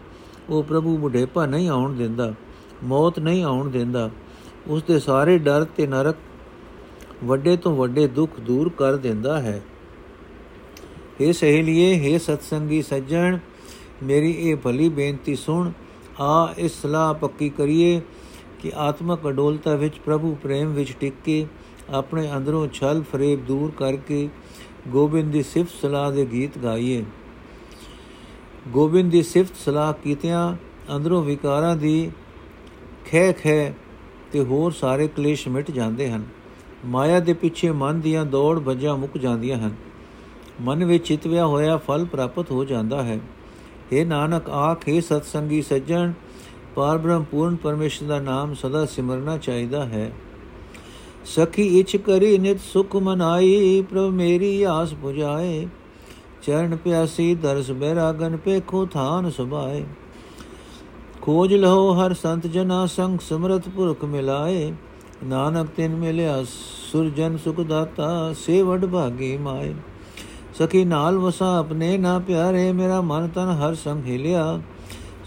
ਉਹ 0.50 0.62
ਪ੍ਰਭੂ 0.62 0.96
ਬੁਢੇਪਾ 0.96 1.46
ਨਹੀਂ 1.46 1.68
ਆਉਣ 1.68 1.94
ਦਿੰਦਾ, 1.94 2.32
ਮੌਤ 2.84 3.18
ਨਹੀਂ 3.18 3.44
ਆਉਣ 3.44 3.70
ਦਿੰਦਾ। 3.70 4.10
ਉਸ 4.66 4.82
ਦੇ 4.82 4.98
ਸਾਰੇ 4.98 5.38
ਡਰ 5.38 5.64
ਤੇ 5.76 5.86
ਨਰਕ 5.86 6.16
ਵੱਡੇ 7.24 7.56
ਤੋਂ 7.56 7.76
ਵੱਡੇ 7.76 8.06
ਦੁੱਖ 8.06 8.40
ਦੂਰ 8.40 8.68
ਕਰ 8.68 8.96
ਦਿੰਦਾ 8.96 9.40
ਹੈ। 9.40 9.62
हे 11.20 11.32
ਸਹੇਲੀਏ 11.32 11.94
हे 12.04 12.20
ਸਤਸੰਗੀ 12.20 12.82
ਸੱਜਣ, 12.82 13.38
ਮੇਰੀ 14.02 14.30
ਇਹ 14.30 14.56
ਭਲੀ 14.56 14.88
ਬੇਨਤੀ 14.88 15.36
ਸੁਣ। 15.36 15.70
ਆ, 16.20 16.54
ਇਸ 16.58 16.82
ਸਲਾਹ 16.82 17.14
ਪੱਕੀ 17.14 17.48
ਕਰੀਏ 17.48 18.00
ਕਿ 18.62 18.72
ਆਤਮਕ 18.74 19.28
ਅਡੋਲਤਾ 19.28 19.74
ਵਿੱਚ 19.74 19.98
ਪ੍ਰਭੂ 19.98 20.36
ਪ੍ਰੇਮ 20.42 20.72
ਵਿੱਚ 20.72 20.92
ਟਿਕ 21.00 21.14
ਕੇ 21.24 21.46
ਆਪਣੇ 21.90 22.32
ਅੰਦਰੋਂ 22.36 22.68
ਛਲ 22.68 23.02
ਫਰੇਬ 23.02 23.46
ਦੂਰ 23.46 23.70
ਕਰਕੇ 23.70 24.28
ਗੋਬਿੰਦ 24.88 25.32
ਦੀ 25.32 25.42
ਸਿਫਤ 25.42 25.70
ਸਲਾਹ 25.82 26.12
ਦੇ 26.12 26.26
ਗੀਤ 26.26 26.58
ਗਾਈਏ। 26.58 27.04
ਗੋਬਿੰਦ 28.68 29.12
ਦੀ 29.12 29.22
ਸਿਫਤ 29.22 29.56
ਸਲਾਹ 29.56 29.92
ਕੀਤਿਆਂ 29.92 30.56
ਅੰਦਰੋਂ 30.96 31.22
ਵਿਕਾਰਾਂ 31.22 31.76
ਦੀ 31.76 32.10
ਖੈ 33.06 33.32
ਖੈ 33.32 33.72
ਤੇ 34.32 34.40
ਹੋਰ 34.40 34.72
ਸਾਰੇ 34.72 35.08
ਕਲੇਸ਼ 35.08 35.48
ਮਿਟ 35.48 35.70
ਜਾਂਦੇ 35.70 36.10
ਹਨ। 36.10 36.24
ਮਾਇਆ 36.84 37.20
ਦੇ 37.20 37.32
ਪਿੱਛੇ 37.32 37.70
ਮਨ 37.70 38.00
ਦੀਆਂ 38.00 38.24
ਦੌੜ 38.24 38.58
ਭੱਜਾਂ 38.58 38.96
ਮੁੱਕ 38.96 39.18
ਜਾਂਦੀਆਂ 39.18 39.58
ਹਨ। 39.58 39.74
ਮਨ 40.60 40.84
ਵਿੱਚ 40.84 41.06
ਚਿਤਵਿਆ 41.06 41.46
ਹੋਇਆ 41.46 41.76
ਫਲ 41.76 42.04
ਪ੍ਰਾਪਤ 42.04 42.50
ਹੋ 42.50 42.64
ਜਾਂਦਾ 42.64 43.02
ਹੈ। 43.02 43.20
हे 43.92 44.06
ਨਾਨਕ, 44.06 44.50
ਆਖੇ 44.50 45.00
ਸਤਸੰਗੀ, 45.00 45.62
ਸੱਜਣ 45.62 46.12
ਪਰਬ੍ਰਹਮ 46.74 47.24
ਪੂਰਨ 47.24 47.56
ਪਰਮੇਸ਼ਰ 47.56 48.06
ਦਾ 48.06 48.20
ਨਾਮ 48.20 48.54
ਸਦਾ 48.54 48.86
ਸਿਮਰਨਾ 48.86 49.38
ਚਾਹੀਦਾ 49.38 49.84
ਹੈ। 49.84 50.12
ਸਖੀ 51.24 51.80
ਇਚ 51.80 51.96
ਕਰੀ 51.96 52.38
ਨਿਤ 52.38 52.60
ਸੁਖ 52.60 52.96
ਮਨਾਈ, 52.96 53.82
ਪ੍ਰਭ 53.90 54.10
ਮੇਰੀ 54.10 54.62
ਆਸ 54.62 54.92
부ਜਾਏ 54.92 55.66
ਚਰਨ 56.42 56.76
ਪਿਆਸੀ, 56.76 57.34
ਦਰਸ 57.34 57.70
ਬੈਰਾਗਨ 57.70 58.36
ਪੇਖੋ 58.36 58.86
ਥਾਨ 58.86 59.30
ਸੁਭਾਏ। 59.30 59.84
ਖੋਜ 61.22 61.54
ਲਹੋ, 61.54 61.92
ਹਰ 61.92 62.14
ਸੰਤ 62.14 62.46
ਜਨਾ 62.46 62.86
ਸੰਗ, 62.86 63.18
ਸਮਰਤ 63.18 63.68
ਪੁਰਖ 63.68 64.04
ਮਿਲਾਏ। 64.04 64.72
ਨਾਨਕ 65.24 65.68
ਤਿਨ 65.76 65.94
ਮਿਲਿਆ 65.94 66.42
ਸੁਰਜਨ 66.44 67.36
ਸੁਖ 67.36 67.60
ਦਾਤਾ 67.60 68.32
ਸੇਵਡ 68.36 68.86
ਭਾਗੀ 68.86 69.36
ਮਾਏ 69.36 69.74
ਸਖੀ 70.58 70.84
ਨਾਲ 70.84 71.18
ਵਸਾ 71.18 71.46
ਆਪਣੇ 71.58 71.96
ਨਾ 71.98 72.18
ਪਿਆਰੇ 72.18 72.72
ਮੇਰਾ 72.72 73.00
ਮਨ 73.00 73.28
ਤਨ 73.28 73.50
ਹਰ 73.60 73.74
ਸੰਗ 73.74 74.04
ਹਿਲਿਆ 74.04 74.60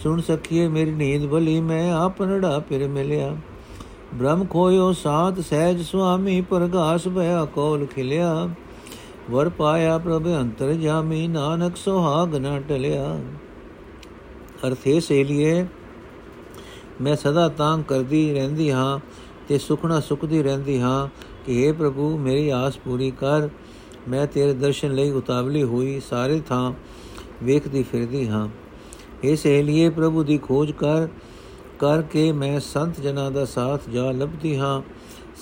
ਸੁਣ 0.03 0.21
ਸਖੀਏ 0.21 0.67
ਮੇਰੀ 0.67 0.91
ਨੀਂਦ 0.91 1.25
ਭਲੀ 1.27 1.59
ਮੈਂ 1.61 1.91
ਆਪਨੜਾ 1.93 2.59
ਫਿਰ 2.59 2.87
ਮਿਲਿਆ 2.87 3.35
ਬ੍ਰਹਮ 4.13 4.45
ਖੋਇਓ 4.45 4.91
ਸਾਧ 4.93 5.39
ਸਹਿਜ 5.39 5.81
ਸੁਆਮੀ 5.81 6.39
ਪ੍ਰਗਾਸ 6.41 7.07
ਭਇਆ 7.07 7.43
ਕੋਲ 7.45 7.85
ਖਿਲਿਆ 7.85 8.49
ਵਰ 9.31 9.49
ਪਾਇਆ 9.49 9.97
ਪ੍ਰਭ 9.97 10.27
ਅੰਤਰ 10.35 10.73
ਜਾਮੀ 10.73 11.27
ਨਾਨਕ 11.27 11.77
ਸੁਹਾਗ 11.77 12.35
ਨਾ 12.35 12.59
ਟਲਿਆ 12.59 13.17
ਅਰਥੇ 14.67 14.99
ਸੇ 14.99 15.23
ਲਿਏ 15.23 15.65
ਮੈਂ 17.01 17.15
ਸਦਾ 17.15 17.47
ਤਾਂਗ 17.47 17.83
ਕਰਦੀ 17.83 18.33
ਰਹਿੰਦੀ 18.33 18.71
ਹਾਂ 18.71 18.99
ਤੇ 19.48 19.58
ਸੁਖਣਾ 19.58 20.00
ਸੁਖਦੀ 20.00 20.42
ਰਹਿੰਦੀ 20.42 20.80
ਹਾਂ 20.80 21.08
ਕਿ 21.46 21.54
हे 21.60 21.74
ਪ੍ਰਭੂ 21.74 22.16
ਮੇਰੀ 22.18 22.48
ਆਸ 22.50 22.78
ਪੂਰੀ 22.78 23.10
ਕਰ 23.10 23.48
ਮੈਂ 24.08 24.26
ਤੇਰੇ 24.26 24.52
ਦਰਸ਼ਨ 24.52 24.94
ਲਈ 24.94 25.10
ਉਤਾਵਲੀ 25.10 25.62
ਹੋਈ 25.62 26.00
ਸਾਰੇ 26.10 26.40
ਥਾਂ 26.40 26.72
ਵੇਖਦੀ 27.42 27.82
ਫਿਰਦੀ 27.82 28.28
ਹਾਂ 28.28 28.48
ਇਸ 29.24 29.46
ਲਈ 29.46 29.88
ਪ੍ਰਭੂ 29.88 30.22
ਦੀ 30.22 30.38
ਖੋਜ 30.38 30.72
ਕਰ 30.72 31.08
ਕਰਕੇ 31.78 32.30
ਮੈਂ 32.32 32.58
ਸੰਤ 32.60 33.00
ਜਨਾਂ 33.00 33.30
ਦਾ 33.30 33.44
ਸਾਥ 33.44 33.88
ਜਾ 33.90 34.10
ਲੱਭਦੀ 34.10 34.56
ਹਾਂ 34.58 34.80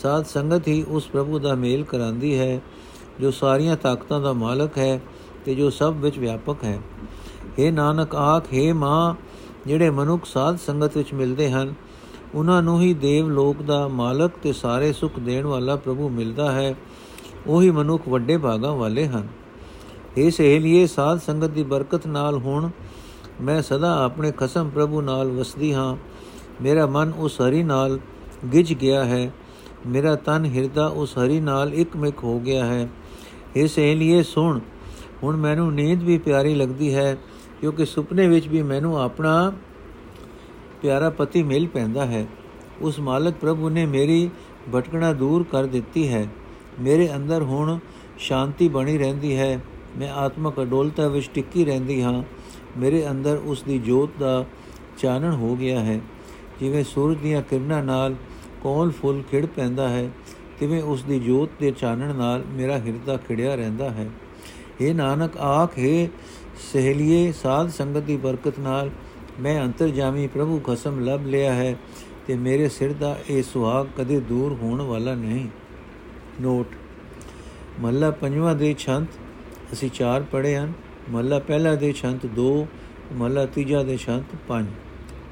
ਸਾਧ 0.03 0.25
ਸੰਗਤ 0.25 0.69
ਹੀ 0.69 0.83
ਉਸ 0.89 1.07
ਪ੍ਰਭੂ 1.07 1.39
ਦਾ 1.39 1.55
ਮੇਲ 1.55 1.83
ਕਰਾਂਦੀ 1.85 2.39
ਹੈ 2.39 2.61
ਜੋ 3.21 3.31
ਸਾਰੀਆਂ 3.31 3.77
ਤਾਕਤਾਂ 3.77 4.21
ਦਾ 4.21 4.33
ਮਾਲਕ 4.33 4.79
ਹੈ 4.79 5.01
ਤੇ 5.45 5.55
ਜੋ 5.55 5.71
ਸਭ 5.71 5.95
ਵਿੱਚ 5.95 6.19
ਵਿਆਪਕ 6.19 6.65
ਹੈ 6.65 6.79
हे 7.59 7.73
ਨਾਨਕ 7.73 8.15
ਆਖ 8.15 8.53
हे 8.55 8.73
ਮਾਂ 8.75 9.15
ਜਿਹੜੇ 9.67 9.91
ਮਨੁੱਖ 9.91 10.25
ਸਾਧ 10.25 10.57
ਸੰਗਤ 10.57 10.97
ਵਿੱਚ 10.97 11.13
ਮਿਲਦੇ 11.15 11.51
ਹਨ 11.51 11.75
ਉਹਨਾਂ 12.36 12.62
ਨੂੰ 12.64 12.82
ਹੀ 12.82 12.94
ਦੇਵ 12.94 13.30
ਲੋਕ 13.30 13.62
ਦਾ 13.62 13.88
ਮਾਲਕ 13.88 14.32
ਤੇ 14.44 14.54
ਸਾਰੇ 14.54 14.92
ਸੁਖ 14.94 15.20
ਦੇਣ 15.20 15.46
ਵਾਲਾ 15.46 15.76
ਪ੍ਰਭੂ 15.76 16.10
ਮਿਲਦਾ 16.10 16.52
ਹੈ, 16.52 16.76
ਉਹੀ 17.48 17.70
ਮਨੁੱਖ 17.70 18.08
ਵੱਡੇ 18.08 18.38
ਭਾਗਾਂ 18.38 18.76
ਵਾਲੇ 18.76 19.08
ਹਨ। 19.08 19.28
ਇਹ 20.18 20.32
ਸਹੇਲੀਏ, 20.32 20.88
ਸਾਧ 20.88 21.20
ਸੰਗਤ 21.20 21.48
ਦੀ 21.48 21.64
ਬਰਕਤ 21.64 22.08
ਨਾਲ 22.08 22.38
ਹੁਣ 22.38 22.70
ਮੈਂ 23.42 23.62
ਸਦਾ 23.62 24.04
ਆਪਣੇ 24.06 24.32
ਖਸਮ 24.32 24.70
ਪ੍ਰਭੂ 24.70 25.02
ਨਾਲ 25.02 25.32
ਵਸਦੀ 25.32 25.74
ਹਾਂ। 25.74 25.96
ਮੇਰਾ 26.62 26.86
ਮਨ 26.86 27.14
ਉਸ 27.18 27.42
ਹਰੀ 27.42 27.64
ਨਾਲ 27.64 28.00
ਗਿਜ 28.54 28.74
ਗਿਆ 28.74 29.06
ਹੈ। 29.06 29.32
ਮੇਰਾ 29.88 30.16
ਤਨ 30.16 30.46
ਹਿਰਦਾ 30.46 30.88
ਉਸ 30.88 31.18
ਹਰੀ 31.18 31.40
ਨਾਲ 31.40 31.74
ਇੱਕਮਿਕ 31.74 32.24
ਹੋ 32.24 32.40
ਗਿਆ 32.40 32.66
ਹੈ। 32.66 32.88
ਇਹ 33.56 33.68
ਸਹੇਲੀਏ, 33.68 34.24
ਸੁਣ, 34.24 34.60
ਹੁਣ 35.24 35.36
ਮੈਨੂੰ 35.36 35.74
ਨੀਂਦ 35.74 36.04
ਵੀ 36.04 36.18
ਪਿਆਰੀ 36.18 36.56
ਲੱਗਦੀ 36.56 36.94
ਹੈ, 36.96 37.18
ਕਿਉਂਕਿ 37.62 37.86
ਸੁਪਨੇ 37.86 38.28
ਵਿੱਚ 38.28 38.48
ਵੀ 38.48 38.62
ਮੈਨੂੰ 38.62 39.02
ਆਪਣਾ 39.02 39.52
ਪਿਆਰਾ 40.86 41.10
ਪਤੀ 41.10 41.44
ਮਿਲ 41.44 41.68
ਪੈਂਦਾ 41.68 42.06
ਹੈ। 42.06 42.26
ਉਸ 42.82 43.00
ਮਾਲਕ 43.00 43.34
ਪ੍ਰਭੂ 43.34 43.70
ਨੇ 43.70 43.86
ਮੇਰੀ 43.86 44.30
ਭਟਕਣਾ 44.76 45.14
ਦੂਰ 45.14 45.46
ਕਰ 45.52 45.66
ਦਿੱਤੀ 45.66 46.08
ਹੈ। 46.08 46.28
ਮੇਰੇ 46.80 47.16
ਅੰਦਰ 47.16 47.42
ਹੁਣ 47.42 47.80
ਸ਼ਾਂਤੀ 48.20 48.68
ਬਣੀ 48.68 48.98
ਰਹਿੰਦੀ 48.98 49.36
ਹੈ। 49.36 49.60
ਮੈਂ 49.98 50.12
ਆਤਮਕ 50.12 50.62
ਅਡੋਲਤਾ 50.62 51.08
ਵਿੱਚ 51.08 51.30
ਟਿੱਕੀ 51.34 51.66
ਰਹਿੰਦੀ 51.66 52.02
ਹਾਂ। 52.02 52.24
ਮੇਰੇ 52.78 53.10
ਅੰਦਰ 53.10 53.42
ਉਸ 53.46 53.64
ਦੀ 53.64 53.80
ਜੋਤ 53.80 54.10
ਦਾ 54.20 54.46
ਚਾਨਣ 54.98 55.36
ਹੋ 55.36 55.56
ਗਿਆ 55.56 55.80
ਹੈ। 55.80 56.00
ਜਿਵੇਂ 56.60 56.84
ਸੂਰਜ 56.84 57.18
ਦੀਆਂ 57.18 57.42
ਕਿਰਨਾਂ 57.42 57.84
ਨਾਲ 57.84 58.16
ਕੋਲ 58.62 58.92
ਫੁੱਲ 58.92 59.22
ਖਿੜ 59.32 59.46
ਪੈਂਦਾ 59.46 59.90
ਹੈ, 59.90 60.10
ਤਿਵੇਂ 60.60 60.84
ਉਸ 60.84 61.04
ਦੀ 61.04 61.20
ਜੋਤ 61.20 61.50
ਦੇ 61.60 61.72
ਚਾਨਣ 61.72 62.16
ਨਾਲ 62.16 62.44
ਮੇਰਾ 62.48 62.78
ਹਿਰਦਾ 62.78 63.18
ਖਿੜਿਆ 63.18 63.56
ਰਹਿੰਦਾ 63.56 63.90
ਹੈ। 63.90 64.10
ਇਹ 64.82 64.96
ਨਾਨਕ, 64.96 65.38
ਆਖ 65.38 65.70
ਆਖੇ 65.70 66.10
ਸਹੇਲੀਏ, 66.74 67.32
ਸਾਧ 67.32 67.70
ਸੰਗਤ 67.70 68.00
ਦੀ 68.00 68.18
ਬਰਕਤ 68.18 68.60
ਨਾਲ 68.60 68.90
ਮੈਂ 69.42 69.64
ਅੰਤਰਜਾਮੀ 69.64 70.28
ਪ੍ਰਭੂ 70.28 70.60
ਖਸਮ 70.60 71.00
ਲਭ 71.00 71.26
ਲਿਆ 71.26 71.54
ਹੈ 71.54 71.76
ਤੇ 72.28 72.36
ਮੇਰੇ 72.36 72.70
ਸਿਰ 72.70 72.94
ਦਾ 72.94 73.18
ਇਹ 73.30 73.44
ਸੁਹਾਗ 73.44 73.88
ਕਦੇ 73.98 74.20
ਦੂਰ 74.20 74.54
ਹੋਣ 74.54 74.82
ਵਾਲਾ 74.82 75.16
ਨਹੀਂ। 75.16 75.48
ਨੋਟ 76.42 76.68
ਮੱਲਾ 77.80 78.12
ਪੰਜਵਾਂ 78.12 78.56
ਦੇ 78.56 78.76
ਛੰਤ, 78.80 79.08
ਅਸੀਂ 79.74 79.90
ਚਾਰ 79.90 80.24
ਪੜ੍ਹੇ 80.24 80.56
ਹਨ। 80.56 80.72
ਮੱਲਾ 81.10 81.40
ਪਹਿਲਾ 81.40 81.76
ਦੇ 81.76 81.92
ਛੰਤ 81.94 82.26
2 82.40 82.68
ਮੱਲਾ 83.14 83.46
ਤੀਜਾ 83.46 83.84
ਦੇ 83.84 83.98
ਛੰਤ 83.98 84.36
5 84.48 84.66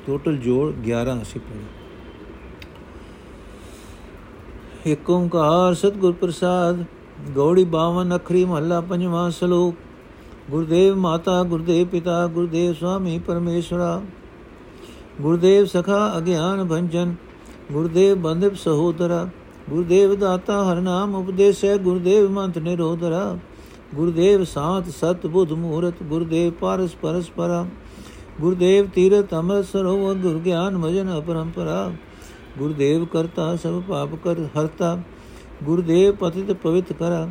ਟੋਟਲ 0.07 0.37
ਜੋੜ 0.37 0.73
11 0.83 1.21
ਅਸੀਂ 1.21 1.41
ਪੜ੍ਹੇ। 1.41 1.63
ਏਕ 4.91 5.09
ਓੰਕਾਰ 5.09 5.73
ਸਤਿਗੁਰ 5.73 6.13
ਪ੍ਰਸਾਦ, 6.13 6.83
ਗੌੜੀ 7.35 7.65
52 7.65 8.15
ਅਖਰੀ 8.15 8.45
ਮਹੱਲਾ 8.45 8.81
ਪੰਜਵਾਂ 8.81 9.29
ਸ਼ਲੋਕ। 9.31 9.75
ਗੁਰਦੇਵ 10.51 10.95
ਮਾਤਾ, 10.95 11.43
ਗੁਰਦੇਵ 11.43 11.87
ਪਿਤਾ, 11.87 12.27
ਗੁਰਦੇਵ 12.27 12.73
ਸੁਆਮੀ 12.73 13.19
ਪਰਮੇਸ਼ਰਾ। 13.19 14.01
ਗੁਰਦੇਵ 15.21 15.65
ਸਖਾ 15.65 16.13
ਅਗਿਆਨ 16.17 16.67
ਭੰਜਨ, 16.67 17.15
ਗੁਰਦੇਵ 17.71 18.17
ਬੰਦਿਪ 18.17 18.55
ਸਹੋਦਰਾ। 18.55 19.29
ਗੁਰਦੇਵ 19.69 20.15
ਦਾਤਾ 20.15 20.71
ਹਰ 20.71 20.81
ਨਾਮ 20.81 21.15
ਉਪਦੇਸੈ, 21.15 21.77
ਗੁਰਦੇਵ 21.77 22.31
ਮੰਤ 22.31 22.57
ਨਿਰੋਧਰਾ। 22.57 23.37
ਗੁਰਦੇਵ 23.95 24.43
ਸਾਤ 24.43 24.89
ਸਤ 24.89 25.27
ਬੁੱਧ 25.27 25.51
ਮੂਰਤ, 25.51 25.93
ਗੁਰਦੇਵ 26.03 26.51
ਪਾਰਸ 26.51 26.95
ਪਰਸਪਰਾ। 26.95 27.65
ਗੁਰਦੇਵ 28.41 28.87
ਤੀਰਤ 28.87 29.35
ਅਮਰ 29.35 29.63
ਸਰੋਵਰ 29.63 30.13
ਗੁਰ 30.13 30.39
ਗਿਆਨ 30.39 30.77
ਮਜਨ 30.77 31.19
ਅਪਰੰਪਰਾ। 31.19 31.91
ਗੁਰਦੇਵ 32.57 33.05
ਕਰਤਾ 33.05 33.55
ਸਭ 33.55 33.81
ਪਾਪ 33.81 34.09
ਕਰ 34.15 34.39
ਹਰਤਾ। 34.43 34.99
ਗੁਰਦੇਵ 35.63 36.15
ਪਤਿਤ 36.15 36.51
ਪਵਿੱਤ 36.51 36.93
ਕਰਾ। 36.93 37.29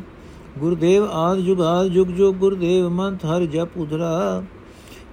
ਗੁਰਦੇਵ 0.59 1.03
ਆਦ 1.03 1.37
ਜੁਗਾਦ 1.37 1.87
ਜੁਗ 1.87 2.07
ਜੁਗ 2.07 2.35
ਗੁਰਦੇਵ 2.35 2.89
ਮੰਤ 2.89 3.25
ਹਰ 3.25 3.45
ਜਪ 3.45 3.77
ਉਧਰਾ। 3.77 4.43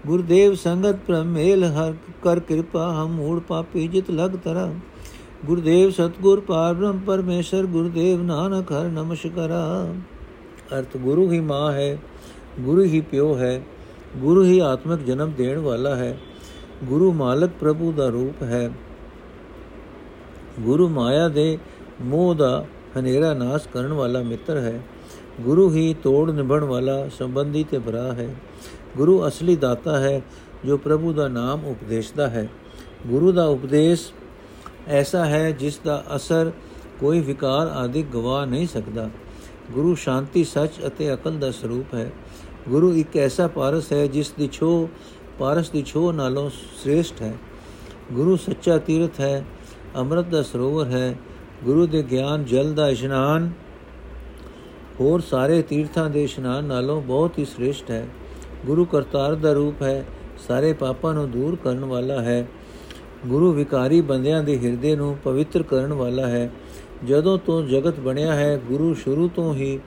ਗੁਰਦੇਵ 0.07 0.55
ਸੰਗਤ 0.55 0.97
ਪ੍ਰਮੇਲ 1.07 1.65
ਹਰ 1.65 1.95
ਕਰ 2.23 2.41
ਕਿਰਪਾ, 2.41 2.93
ਹਮ 2.93 3.13
ਮੂੜ 3.13 3.41
ਪਾਪੀ 3.41 3.89
ਜਿਤ 3.89 4.11
ਲਗ 4.11 4.31
ਤਰਾ। 4.31 4.75
ਗੁਰਦੇਵ 5.45 5.91
ਸਤਗੁਰ 5.91 6.41
ਪਾਰ 6.41 6.75
ਬ੍ਰਹਮ 6.75 6.99
ਪਰਮੇਸ਼ਰ, 7.07 7.67
ਗੁਰਦੇਵ 7.67 8.23
ਨਾਨਕ 8.23 8.73
ਹਰ 8.73 8.85
ਨਮਸਕਾਰਾ। 8.85 9.95
ਅਰਥ 10.79 10.97
ਗੁਰੂ 10.97 11.31
ਹੀ 11.33 11.41
ਮਾਂ 11.41 11.73
ਹੈ, 11.73 11.99
ਗੁਰੂ 12.61 12.83
ਹੀ 12.83 13.01
ਪਿਓ 13.01 13.37
ਹੈ, 13.37 13.63
ਗੁਰੂ 14.17 14.45
ਹੀ 14.45 14.59
ਆਤਮਿਕ 14.59 15.01
ਜਨਮ 15.01 15.33
ਦੇਣ 15.33 15.59
ਵਾਲਾ 15.59 15.95
ਹੈ। 15.97 16.19
ਗੁਰੂ 16.85 17.13
ਮਾਲਕ 17.13 17.51
ਪ੍ਰਭੂ 17.61 17.93
ਦਾ 17.93 18.09
ਰੂਪ 18.09 18.43
ਹੈ। 18.43 18.71
ਗੁਰੂ 20.61 20.89
ਮਾਇਆ 20.89 21.29
ਦੇ 21.29 21.59
ਮੋਹ 22.03 22.35
ਦਾ 22.35 22.67
ਹਨੇਰਾ 22.99 23.35
ਨਾਸ਼ 23.35 23.69
ਕਰਨ 23.73 23.93
ਵਾਲਾ 23.93 24.23
ਮਿੱਤਰ 24.23 24.57
ਹੈ। 24.57 24.81
ਗੁਰੂ 25.41 25.73
ਹੀ 25.73 25.95
ਤੋੜ 25.95 26.31
ਨਿਭਣ 26.31 26.65
ਵਾਲਾ 26.65 27.09
ਸੰਬੰਧੀ 27.09 27.65
ਤੇ 27.65 27.79
ਭਰਾ 27.79 28.13
ਹੈ। 28.13 28.35
ਗੁਰੂ 28.97 29.29
ਅਸਲੀ 29.29 29.57
ਦਾਤਾ 29.57 29.99
ਹੈ, 29.99 30.23
ਜੋ 30.65 30.77
ਪ੍ਰਭੂ 30.77 31.13
ਦਾ 31.13 31.29
ਨਾਮ 31.29 31.65
ਉਪਦੇਸ਼ਦਾ 31.65 32.29
ਹੈ। 32.29 32.49
ਗੁਰੂ 33.07 33.33
ਦਾ 33.33 33.47
ਉਪਦੇਸ਼ 33.47 34.13
ਐਸਾ 34.89 35.25
ਹੈ, 35.25 35.51
ਜਿਸ 35.51 35.81
ਦਾ 35.85 36.05
ਅਸਰ 36.17 36.53
ਕੋਈ 37.01 37.21
ਵਿਕਾਰ 37.21 37.67
ਆਦਿ 37.67 38.03
ਗਵਾ 38.03 38.45
ਨਹੀਂ 38.45 38.67
ਸਕਦਾ। 38.67 39.11
ਗੁਰੂ 39.73 39.95
ਸ਼ਾਂਤੀ 39.95 40.45
ਸੱਚ 40.45 40.71
ਅਤੇ 40.87 41.15
ਅਕਲ 41.15 41.39
ਦਾ 41.39 41.51
ਸਰੂਪ 41.51 41.95
ਹੈ। 41.95 42.11
ਗੁਰੂ 42.69 42.95
ਇੱਕ 42.95 43.17
ਐਸਾ 43.17 43.47
ਪਾਰਸ 43.47 43.93
ਹੈ, 43.93 44.07
ਜਿਸ 44.07 44.33
ਦੀ 44.39 44.49
ਛੋ 44.53 44.89
ਪਾਰਸ 45.39 45.71
ਦੀ 45.71 45.83
ਛੋ 45.83 46.13
ਨਾਲੋਂ 46.13 46.51
ਸ੍ਰੇਸ਼ਟ 46.51 47.23
ਹੈ। 47.23 47.35
ਗੁਰੂ 48.13 48.37
ਸੱਚਾ 48.37 48.79
ਤੀਰਥ 48.79 49.21
ਹੈ, 49.21 49.45
ਅੰਮ੍ਰਿਤ 49.97 50.27
ਦਾ 50.27 50.43
ਸਰੋਵਰ 50.43 50.87
ਹੈ। 50.87 51.19
ਗੁਰੂ 51.65 51.87
ਦੇ 51.87 52.03
ਗਿਆਨ, 52.03 52.45
ਜਲ 52.45 52.75
ਦਾ 52.75 52.89
ਇਸ਼ਨਾਨ 52.89 53.51
ਹੋਰ 55.01 55.21
ਸਾਰੇ 55.21 55.63
ਤੀਰਥਾਂ 55.63 56.11
ਦੇ 56.11 56.25
ਇਸ਼ਨਾਨ 56.25 56.65
ਨਾਲੋਂ 56.65 57.03
ਬਹੁਤ 57.03 57.39
ਹੀ 57.39 57.45
ਸ੍ਰੇਸ਼ਟ 57.45 57.91
ਹੈ। 57.91 58.07
ਗੁਰੂ 58.67 58.85
ਕਰਤਾਰ 58.85 59.35
ਦਾ 59.35 59.53
ਰੂਪ 59.53 59.83
ਹੈ, 59.83 60.05
ਸਾਰੇ 60.49 60.73
ਪਾਪਾਂ 60.73 61.15
ਨੂੰ 61.15 61.31
ਦੂਰ 61.31 61.57
ਕਰਨ 61.65 61.85
ਵਾਲਾ 61.85 62.23
ਹੈ। 62.23 62.47
ਗੁਰੂ 63.27 63.53
ਵਿਕਾਰੀ 63.53 64.01
ਬੰਦਿਆਂ 64.01 64.43
ਦੇ 64.43 64.59
ਹਿਰਦੇ 64.59 64.97
ਨੂੰ 64.97 65.17
ਪਵਿੱਤਰ 65.25 65.63
ਕਰਨ 65.63 65.93
ਵਾਲਾ 65.93 66.27
ਹੈ। 66.27 66.51
ਜਦੋਂ 67.05 67.39
ਤੋਂ 67.39 67.63
ਜਗਤ 67.63 68.01
ਬਣਿਆ 68.01 68.35
ਹੈ, 68.35 68.61
ਗੁਰੂ 68.69 68.95
ਸ਼ੁਰੂ 68.95 69.31
ਤੋਂ 69.37 69.55
ਹੀ 69.55 69.79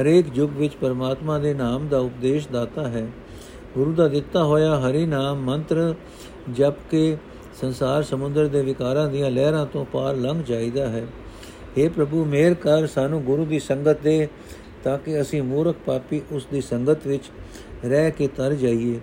ਹਰੇਕ 0.00 0.26
ਯੁੱਗ 0.34 0.56
ਵਿੱਚ 0.56 0.74
ਪਰਮਾਤਮਾ 0.74 1.38
ਦੇ 1.38 1.54
ਨਾਮ 1.54 1.88
ਦਾ 1.88 1.98
ਉਪਦੇਸ਼ 1.98 2.48
ਦਾਤਾ 2.48 2.88
ਹੈ। 2.88 3.06
ਗੁਰੂ 3.74 3.92
ਦਾ 3.92 4.08
ਦਿੱਤਾ 4.08 4.44
ਹੋਇਆ 4.44 4.80
ਹਰੀ 4.80 5.06
ਨਾਮ 5.06 5.38
ਮੰਤਰ 5.38 5.94
ਜਪ 6.52 6.74
ਕੇ 6.90 7.16
ਸੰਸਾਰ 7.60 8.02
ਸਮੁੰਦਰ 8.02 8.46
ਦੇ 8.46 8.62
ਵਿਕਾਰਾਂ 8.62 9.08
ਦੀਆਂ 9.08 9.30
ਲਹਿਰਾਂ 9.30 9.66
ਤੋਂ 9.66 9.84
ਪਾਰ 9.84 10.16
ਲੰਘ 10.16 10.42
ਜਾਈਦਾ 10.42 10.88
ਹੈ। 10.88 11.06
हे 11.78 11.90
ਪ੍ਰਭੂ, 11.90 12.24
ਮੇਰ 12.24 12.54
ਕਰ 12.54 12.86
ਸਾਨੂੰ 12.86 13.22
ਗੁਰੂ 13.22 13.44
ਦੀ 13.44 13.58
ਸੰਗਤ 13.58 14.00
ਦੇ 14.00 14.28
ਤਾਂ 14.84 14.98
ਕਿ 14.98 15.20
ਅਸੀਂ 15.20 15.42
ਮੂਰਖ 15.42 15.74
ਪਾਪੀ 15.86 16.22
ਉਸ 16.32 16.46
ਦੀ 16.52 16.60
ਸੰਗਤ 16.60 17.06
ਵਿੱਚ 17.06 17.24
ਰਹਿ 17.84 18.10
ਕੇ 18.10 18.28
ਤਰ 18.28 18.54
ਜਾਈਏ। 18.54 19.00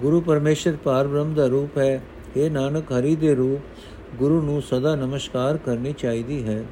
ਗੁਰੂ 0.00 0.20
ਪਰਮੇਸ਼ਰ 0.20 0.76
ਪਾਰ 0.84 1.06
ਬ੍ਰਹਮ 1.06 1.34
ਦਾ 1.34 1.46
ਰੂਪ 1.46 1.78
ਹੈ। 1.78 2.02
हे 2.36 2.52
ਨਾਨਕ, 2.52 2.92
ਹਰੀ 2.92 3.16
ਦੇ 3.16 3.34
ਰੂਪ 3.34 3.60
ਗੁਰੂ 4.18 4.42
ਨੂੰ 4.42 4.62
ਸਦਾ 4.62 4.96
ਨਮਸਕਾਰ 4.96 5.56
ਕਰਨੀ 5.56 5.92
ਚਾਹੀਦੀ 5.92 6.44
ਹੈ। 6.44 6.64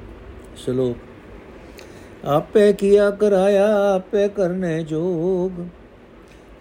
ਸ਼ਲੋਕ, 0.56 0.96
ਆਪੇ 2.24 2.72
ਕੀਆ 2.72 3.10
ਕਰਾਇਆ, 3.10 3.94
ਆਪੇ 3.94 4.28
ਕਰਨੇ 4.28 4.84
ਜੋਗ। 4.84 5.66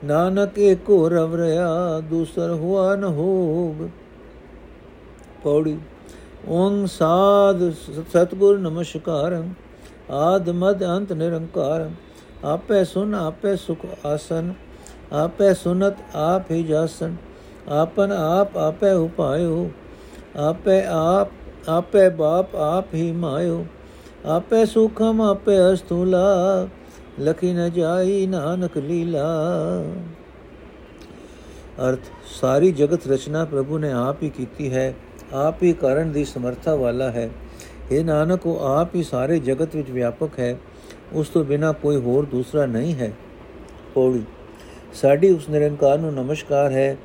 ਨਾਨਕ 0.06 0.60
ਏਕੋ 0.60 1.10
ਰਵ 1.10 1.36
ਰਿਆ 1.36 2.00
ਦੂਸਰ 2.00 2.54
ਹੁਆ 2.54 2.96
ਨ 2.96 3.04
ਹੋਗ। 3.04 3.90
ਪੌੜੀ, 5.44 5.78
ਓੰ 6.48 6.88
ਸਾਧ 6.88 7.72
ਸਤਗੁਰ 8.10 8.60
ਨਮਸਕਾਰ। 8.60 9.44
ਆਦ 10.10 10.50
ਮਦ 10.50 10.84
ਅੰਤ 10.86 11.12
ਨਿਰੰਕਾਰ 11.14 11.90
ਆਪੇ 12.46 12.84
ਸੁਨ 12.84 13.16
ਆਪੇ 13.16 13.56
ਸੁਖ 13.56 13.86
ਆਸਨ 14.06 14.54
ਆਪੇ 15.14 15.54
ਸੁਨਤ 15.54 15.98
ਆਪ 16.16 16.52
ਹੀ 16.52 16.62
ਜਾਸਨ 16.64 17.16
ਆਪਨ 17.72 18.12
ਆਪ 18.12 18.58
ਆਪੇ 18.58 18.92
ਉਪਾਇਓ 18.92 19.70
ਆਪੇ 20.40 20.82
ਆਪ 20.88 21.70
ਆਪੇ 21.70 22.08
ਬਾਪ 22.10 22.56
ਆਪ 22.56 22.94
ਹੀ 22.94 23.12
ਮਾਇਓ 23.12 23.66
ਆਪੇ 24.26 24.66
ਸੁਖਮ 24.66 25.22
ਆਪੇ 25.22 25.58
ਅਸਤੂਲਾ 25.74 26.68
ਲਖੀ 27.20 27.54
ਨ 27.54 27.70
ਜਾਈ 27.70 28.26
ਨਾਨਕ 28.28 28.78
ਲੀਲਾ 28.78 29.28
ਅਰਥ 31.82 32.10
ਸਾਰੀ 32.32 32.72
ਜਗਤ 32.72 33.08
ਰਚਨਾ 33.08 33.44
ਪ੍ਰਭੂ 33.46 33.78
ਨੇ 33.78 33.92
ਆਪ 33.92 34.24
ਹੀ 34.24 34.30
ਕੀਤੀ 34.30 34.74
ਹੈ 34.74 34.94
ਆਪ 35.36 35.64
ਹੀ 35.64 35.74
ਕਰਨ 35.74 36.12
ਦੀ 36.12 36.24
ਸਮਰੱਥਾ 36.26 36.76
ਵਾਲਾ 36.76 37.10
ਹੈ 37.12 37.30
ਇਹ 37.92 38.06
ਨਾਨਕ, 38.06 38.48
ਉਹ 38.48 38.60
ਆਪ 38.60 38.96
ਹੀ 38.96 39.04
ਸਾਰੇ 39.04 39.40
ਜਗਤ 39.40 39.76
ਵਿੱਚ 39.76 39.90
ਵਿਆਪਕ 39.90 40.40
ਹੈ, 40.40 40.58
ਉਸ 41.14 41.30
ਤੋਂ 41.30 41.44
ਬਿਨਾ 41.44 41.72
ਕੋਈ 41.72 41.98
ਹੋਰ 41.98 42.26
ਦੂਸਰਾ 42.26 42.66
ਨਹੀਂ 42.66 42.96
ਹੈ। 42.96 43.12
ਪੌੜੀ 43.96 44.24
ਸਾਡੀ 44.94 45.32
ਉਸ 45.32 45.50
ਨਿਰੰਕਾਰ 45.50 46.00
ਨੂੰ 46.00 46.14
ਨਮਸਕਾਰ 46.14 46.72
ਹੈ, 46.72 46.98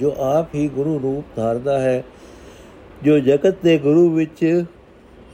ਜੋ 0.00 0.14
ਆਪ 0.18 0.54
ਹੀ 0.54 0.68
ਗੁਰੂ 0.68 0.98
ਰੂਪ 0.98 1.24
ਧਾਰਦਾ 1.36 1.78
ਹੈ, 1.80 2.04
ਜੋ 3.02 3.18
ਜਗਤ 3.18 3.56
ਦੇ 3.62 3.78
ਗੁਰੂ 3.78 4.10
ਵਿੱਚ, 4.10 4.64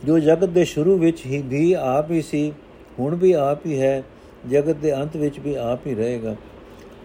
ਜੋ 0.04 0.18
ਜਗਤ 0.18 0.48
ਦੇ 0.48 0.64
ਸ਼ੁਰੂ 0.64 0.98
ਵਿੱਚ 0.98 1.26
ਹੀ 1.26 1.42
ਵੀ 1.42 1.72
ਆਪ 1.72 2.10
ਹੀ 2.10 2.22
ਸੀ, 2.22 2.52
ਹੁਣ 2.98 3.14
ਵੀ 3.14 3.32
ਆਪ 3.32 3.66
ਹੀ 3.66 3.80
ਹੈ, 3.80 4.02
ਜਗਤ 4.50 4.76
ਦੇ 4.76 4.94
ਅੰਤ 4.94 5.16
ਵਿੱਚ 5.16 5.40
ਵੀ 5.40 5.54
ਆਪ 5.54 5.86
ਹੀ 5.86 5.94
ਰਹੇਗਾ। 5.94 6.36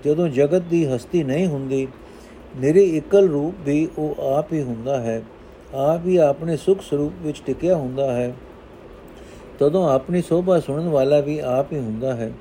ਜਦੋਂ 0.06 0.28
ਜਗਤ 0.28 0.62
ਦੀ 0.62 0.86
ਹਸਤੀ 0.86 1.24
ਨਹੀਂ 1.24 1.48
ਹੁੰਦੀ, 1.48 1.88
ਨਿਰੇ 2.58 2.84
ਇਕਲ 2.84 3.28
ਰੂਪ 3.28 3.56
ਵੀ 3.66 3.88
ਉਹ 3.98 4.16
ਆਪ 4.20 4.54
ਹੀ 4.54 4.62
ਹੁੰਦਾ 4.62 5.02
ਹੈ। 5.02 5.22
ਆਪ 5.76 6.06
ਹੀ 6.06 6.18
ਆਪਣੇ 6.18 6.58
ਸੁਖ 6.58 6.82
ਸਰੂਪ 6.82 7.14
ਵਿੱਚ 7.22 7.42
ਟਿਕਿਆ 7.46 7.76
ਹੁੰਦਾ 7.76 8.14
ਹੈ। 8.14 8.34
ਤਦੋਂ 9.60 9.90
ਆਪਣੀ 9.90 10.22
ਸੋਭਾ 10.22 10.60
ਸੁਣਨ 10.60 10.90
ਵਾਲਾ 10.90 11.20
ਵੀ 11.20 11.40
ਆਪ 11.40 11.74
ਹੀ 11.74 11.78
ਹੁੰਦਾ 11.78 12.16
ਹੈ। 12.16 12.32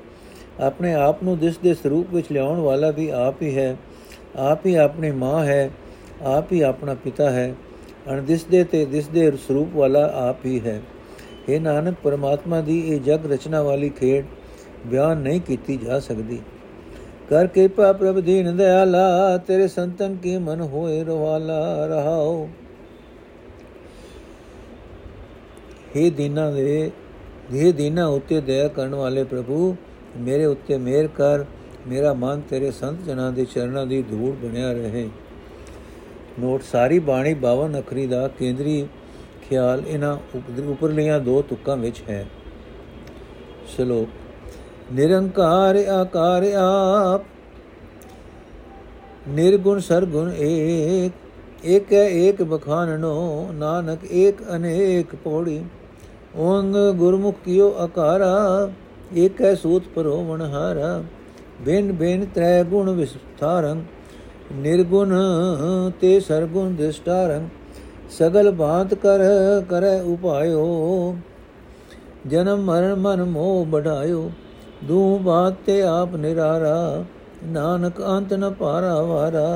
ਆਪਣੇ 0.60 0.94
ਆਪ 0.94 1.22
ਨੂੰ 1.22 1.38
ਦਿਸ 1.38 1.58
ਦੇ 1.58 1.74
ਸਰੂਪ 1.74 2.06
ਵਿੱਚ 2.14 2.26
ਲਿਆਉਣ 2.32 2.60
ਵਾਲਾ 2.60 2.90
ਵੀ 2.90 3.08
ਆਪ 3.08 3.42
ਹੀ 3.42 3.58
ਹੈ। 3.58 3.76
ਆਪ 4.36 4.66
ਹੀ 4.66 4.74
ਆਪਣੀ 4.74 5.10
ਮਾਂ 5.10 5.44
ਹੈ, 5.44 5.70
ਆਪ 6.22 6.52
ਹੀ 6.52 6.60
ਆਪਣਾ 6.60 6.94
ਪਿਤਾ 6.94 7.30
ਹੈ। 7.30 7.54
ਅਣ 8.12 8.22
ਦਿਸਦੇ 8.22 8.64
ਤੇ 8.64 8.84
ਦਿਸਦੇ 8.84 9.30
ਸਰੂਪ 9.30 9.76
ਵਾਲਾ 9.76 10.12
ਆਪ 10.28 10.36
ਹੀ 10.46 10.60
ਹੈ। 10.60 10.82
ਇਹ 11.48 11.60
ਨਾਨਕ, 11.60 11.94
ਪਰਮਾਤਮਾ 12.02 12.60
ਦੀ 12.60 12.88
ਇਹ 12.88 13.00
ਜਗ 13.00 13.32
ਰਚਨਾ 13.32 13.62
ਵਾਲੀ 13.62 13.88
ਖੇਡ 13.88 14.24
ਬਿਆਨ 14.86 15.18
ਨਹੀਂ 15.18 15.40
ਕੀਤੀ 15.40 15.76
ਜਾ 15.76 16.00
ਸਕਦੀ। 16.00 16.40
ਕਰ 17.30 17.46
ਕਿਰਪਾ 17.46 17.92
ਪ੍ਰਭ 17.92 18.20
ਦੀਨ 18.20 18.56
ਦਇਆਲਾ, 18.56 19.36
ਤੇਰੇ 19.36 19.68
ਸੰਤਨ 19.68 20.16
ਕੀ 20.16 20.38
ਮਨ 20.38 20.60
ਹੋਏ 20.60 21.04
ਰਵਾਲਾ, 21.04 21.86
ਰਹਾਓ। 21.86 22.48
हे 25.96 26.10
ਦੀਨਾ 26.10 26.50
ਦੇ 26.50 26.90
ਇਹ 27.54 27.72
ਦੀਨਾ 27.72 28.06
ਉਤੇ 28.06 28.40
ਦਇਆ 28.40 28.68
ਕਰਨ 28.68 28.94
ਵਾਲੇ 28.94 29.24
ਪ੍ਰਭੂ, 29.24 29.76
ਮੇਰੇ 30.16 30.44
ਉੱਤੇ 30.44 30.76
ਮਿਹਰ 30.78 31.06
ਕਰ, 31.06 31.44
ਮੇਰਾ 31.88 32.12
ਮਨ 32.14 32.40
ਤੇਰੇ 32.40 32.70
ਸੰਤ 32.70 33.02
ਜਨਾਂ 33.02 33.30
ਦੇ 33.32 33.44
ਚਰਨਾਂ 33.44 33.86
ਦੀ 33.86 34.02
ਧੂੜ 34.02 34.34
ਬਣਿਆ 34.36 34.72
ਰਹੇ। 34.72 35.08
ਨੋਟ, 36.40 36.62
ਸਾਰੀ 36.62 36.98
ਬਾਣੀ 36.98 37.34
52 37.34 37.78
ਅਖਰੀ 37.80 38.06
ਦਾ 38.06 38.26
ਕੇਂਦਰੀ 38.28 38.86
ਖਿਆਲ 39.42 39.82
ਇਹਨਾਂ 39.86 40.16
ਉਪਰਲੀਆਂ 40.68 41.20
ਦੋ 41.20 41.42
ਤੁਕਾਂ 41.42 41.76
ਵਿੱਚ 41.76 42.02
ਹੈ। 42.08 42.24
ਸ਼ਲੋਕ, 43.66 44.08
ਨਿਰੰਕਾਰ 44.92 45.76
ਆਕਾਰ 45.90 46.44
ਆਪ, 46.56 47.24
ਨਿਰਗੁਣ 49.28 49.80
ਸਰਗੁਣ 49.80 50.32
ਏਕ 50.32 51.12
ਏਕ 51.66 51.92
ਹੈ 51.92 52.04
ਏਕ 52.10 52.42
ਬਖਾਨਨੋ 52.42 53.52
ਨਾਨਕ 53.52 54.04
ਏਕ 54.12 54.42
ਅਨੇਕ 54.56 55.14
ਪੌੜੀ। 55.14 55.62
ਓੰਗ 56.36 56.76
ਗੁਰਮੁਖ 56.96 57.34
ਕੀਓ 57.44 57.72
ਆਕਾਰਾ, 57.78 58.70
ਏਕ 59.16 59.40
ਹੈ 59.40 59.54
ਸੂਤ 59.54 59.82
ਪਰੋਵਣ 59.94 60.40
ਹਾਰਾ। 60.42 61.02
ਬਿਨ 61.62 61.92
ਬਿਨ 61.92 62.24
ਤ੍ਰੈ 62.34 62.62
ਗੁਣ 62.62 62.90
ਵਿਸਥਾਰੰ, 62.90 63.82
ਨਿਰਗੁਣ 64.52 65.14
ਤੇ 66.00 66.18
ਸਰਗੁਣ 66.20 66.70
ਦਿਸ਼ਟਾਰੰ, 66.70 67.48
ਸਗਲ 68.10 68.50
ਬਾਤ 68.50 68.94
ਕਰ 68.94 69.20
ਕਰੈ 69.68 70.00
ਉਪਾਇਓ। 70.02 71.14
ਜਨਮ 72.26 72.64
ਮਰਨ 72.64 72.94
ਮਨ 72.94 73.22
ਮੋਹ 73.24 73.64
ਬਢਾਇਓ 73.66 74.30
ਦੂ 74.84 75.18
ਬਾਤ 75.18 75.54
ਤੇ 75.66 75.80
ਆਪ 75.82 76.14
ਨਿਰਾਰਾ, 76.16 77.04
ਨਾਨਕ 77.44 78.00
ਅੰਤ 78.08 78.32
ਨ 78.34 78.50
ਪਾਰਾ 78.50 79.00
ਵਾਰਾ। 79.02 79.48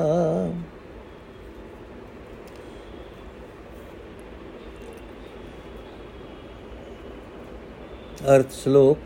ਅਰਥ 8.27 8.51
ਸ਼ਲੋਕ, 8.51 8.97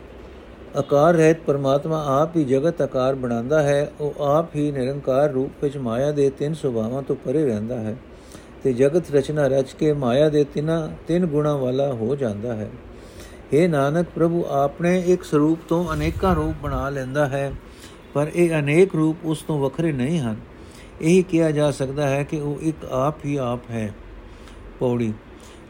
ਆਕਾਰ 0.76 1.14
ਰਹਿਤ 1.14 1.40
ਪਰਮਾਤਮਾ 1.46 2.02
ਆਪ 2.20 2.36
ਹੀ 2.36 2.44
ਜਗਤ 2.44 2.80
ਆਕਾਰ 2.82 3.14
ਬਣਾਉਂਦਾ 3.14 3.62
ਹੈ, 3.62 3.90
ਉਹ 4.00 4.22
ਆਪ 4.22 4.56
ਹੀ 4.56 4.70
ਨਿਰੰਕਾਰ 4.72 5.30
ਰੂਪ 5.30 5.62
ਵਿੱਚ 5.62 5.76
ਮਾਇਆ 5.76 6.10
ਦੇ 6.12 6.28
ਤਿੰਨ 6.30 6.54
ਸੁਭਾਵਾਂ 6.54 7.02
ਤੋਂ 7.02 7.16
ਪਰੇ 7.16 7.44
ਰਹਿੰਦਾ 7.44 7.78
ਹੈ 7.80 7.94
ਤੇ 8.64 8.72
ਜਗਤ 8.72 9.14
ਰਚਨਾ 9.14 9.46
ਰਚ 9.46 9.72
ਕੇ 9.72 9.92
ਮਾਇਆ 9.92 10.28
ਦੇ 10.28 10.44
ਤਿੰਨਾਂ, 10.44 10.88
ਤਿੰਨ 11.08 11.26
ਗੁਣਾ 11.26 11.54
ਵਾਲਾ 11.56 11.92
ਹੋ 11.92 12.16
ਜਾਂਦਾ 12.16 12.54
ਹੈ। 12.54 12.68
हे 13.52 13.68
ਨਾਨਕ, 13.70 14.06
ਪ੍ਰਭੂ 14.14 14.44
ਆਪਣੇ 14.50 14.98
ਇੱਕ 15.06 15.24
ਸਰੂਪ 15.24 15.58
ਤੋਂ 15.68 15.84
ਅਨੇਕਾਂ 15.94 16.34
ਰੂਪ 16.34 16.54
ਬਣਾ 16.62 16.88
ਲੈਂਦਾ 16.88 17.26
ਹੈ, 17.26 17.52
ਪਰ 18.14 18.30
ਇਹ 18.34 18.58
ਅਨੇਕ 18.58 18.94
ਰੂਪ 18.94 19.24
ਉਸ 19.24 19.42
ਤੋਂ 19.42 19.58
ਵੱਖਰੇ 19.58 19.92
ਨਹੀਂ 19.92 20.20
ਹਨ। 20.20 20.36
ਇਹ 21.00 21.22
ਕਿਹਾ 21.24 21.50
ਜਾ 21.50 21.70
ਸਕਦਾ 21.70 22.08
ਹੈ 22.08 22.22
ਕਿ 22.22 22.40
ਉਹ 22.40 22.58
ਇੱਕ 22.62 22.84
ਆਪ 22.84 23.24
ਹੀ 23.24 23.36
ਆਪ 23.36 23.70
ਹੈ। 23.70 23.92
ਪੌੜੀ, 24.80 25.12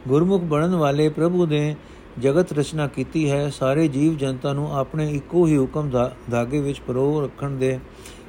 ਗੁਰਮੁਖ 0.07 0.43
ਬਣਨ 0.43 0.75
ਵਾਲੇ 0.75 1.09
ਪ੍ਰਭੂ 1.09 1.45
ਦੇ 1.45 1.75
ਜਗਤ 2.19 2.53
ਰਚਨਾ 2.53 2.87
ਕੀਤੀ 2.87 3.31
ਹੈ, 3.31 3.49
ਸਾਰੇ 3.49 3.87
ਜੀਵ 3.87 4.17
ਜਨਤਾ 4.17 4.53
ਨੂੰ 4.53 4.77
ਆਪਣੇ 4.77 5.11
ਇੱਕੋ 5.11 5.47
ਹੀ 5.47 5.57
ਹੁਕਮ 5.57 5.89
ਦਾ 5.89 6.15
ਧਾਗੇ 6.31 6.59
ਵਿੱਚ 6.59 6.79
ਪਰੋ 6.79 7.21
ਰੱਖਣ 7.21 7.49
ਦੇ 7.49 7.79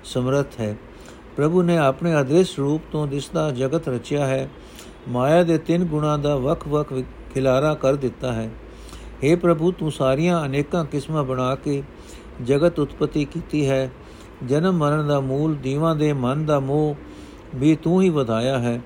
ਸਮਰੱਥ 0.05 0.61
ਹੈ। 0.61 0.77
ਪ੍ਰਭੂ 1.37 1.63
ਨੇ 1.63 1.79
ਆਪਣੇ 1.79 2.21
ਅਦ੍ਰਿਸ਼ 2.21 2.59
ਰੂਪ 2.59 2.83
ਤੋਂ 2.93 3.07
ਦਿਸਦਾ 3.07 3.51
ਜਗਤ 3.51 3.89
ਰਚਿਆ 3.89 4.27
ਹੈ, 4.27 4.49
ਮਾਇਆ 5.09 5.43
ਦੇ 5.43 5.59
ਤਿੰਨ 5.59 5.85
ਗੁਣਾ 5.85 6.17
ਦਾ 6.17 6.37
ਵਕ-ਵਕ 6.37 7.01
ਖਿਲਾਰਾ 7.35 7.75
ਕਰ 7.75 7.95
ਦਿੱਤਾ 7.95 8.33
ਹੈ। 8.33 8.51
हे 9.25 9.39
ਪ੍ਰਭੂ, 9.39 9.73
ਤੂੰ 9.73 9.93
ਸਾਰੀਆਂ 9.93 10.45
ਅਨੇਕਾਂ 10.45 10.85
ਕਿਸਮਾਂ 10.85 11.25
ਬਣਾ 11.25 11.55
ਕੇ 11.55 11.83
ਜਗਤ 12.45 12.79
ਉਤਪਤੀ 12.79 13.25
ਕੀਤੀ 13.25 13.69
ਹੈ। 13.69 13.91
ਜਨਮ 14.47 14.77
ਮਰਨ 14.77 15.07
ਦਾ 15.07 15.21
ਮੂਲ, 15.21 15.55
ਦੀਵਾਂ 15.55 15.97
ਦੇ 15.97 16.13
ਮਨ 16.13 16.47
ਦਾ 16.47 16.61
ਮੋਹ 16.61 16.95
ਵੀ 17.57 17.77
ਤੂੰ 17.77 18.03
ਹੀ 18.03 18.11
ਵਧਾਇਆ 18.11 18.59
ਹੈ, 18.59 18.81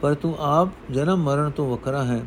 ਪਰ 0.00 0.14
ਤੂੰ 0.14 0.36
ਆਪ 0.40 0.68
ਜਨਮ 0.90 1.22
ਮਰਨ 1.22 1.50
ਤੋਂ 1.50 1.70
ਵੱਖਰਾ 1.70 2.04
ਹੈ। 2.04 2.24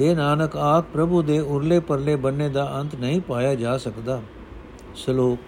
हे 0.00 0.14
ਨਾਨਕ, 0.16 0.56
ਆਪ 0.56 0.84
ਪ੍ਰਭੂ 0.92 1.22
ਦੇ 1.22 1.38
ਉਰਲੇ 1.40 1.78
ਪਰਲੇ 1.80 2.16
ਬੰਨੇ 2.16 2.48
ਦਾ 2.48 2.64
ਅੰਤ 2.80 2.94
ਨਹੀਂ 2.94 3.20
ਪਾਇਆ 3.20 3.54
ਜਾ 3.54 3.76
ਸਕਦਾ। 3.78 4.20
ਸ਼ਲੋਕ 4.94 5.38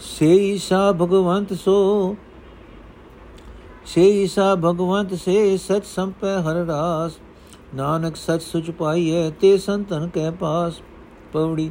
ਸੇ 0.00 0.34
ਈਸਾ 0.46 0.90
ਭਗਵੰਤ 0.92 1.52
ਸੋ 1.54 2.16
ਸੇ 3.86 4.08
ਈਸਾ 4.22 4.54
ਭਗਵੰਤ 4.54 5.14
ਸੇ 5.14 5.56
ਸਚ 5.58 5.84
ਸੰਪੈ 5.86 6.36
ਹਰ 6.40 6.64
ਰਾਸ, 6.66 7.18
ਨਾਨਕ 7.74 8.16
ਸਚ 8.16 8.42
ਸੁਚ 8.42 8.70
ਪਾਈਐ 8.70 9.28
ਤੇ 9.40 9.56
ਸੰਤਨ 9.58 10.08
ਕੈ 10.08 10.30
ਪਾਸ। 10.30 10.80
ਪੌੜੀ 11.32 11.70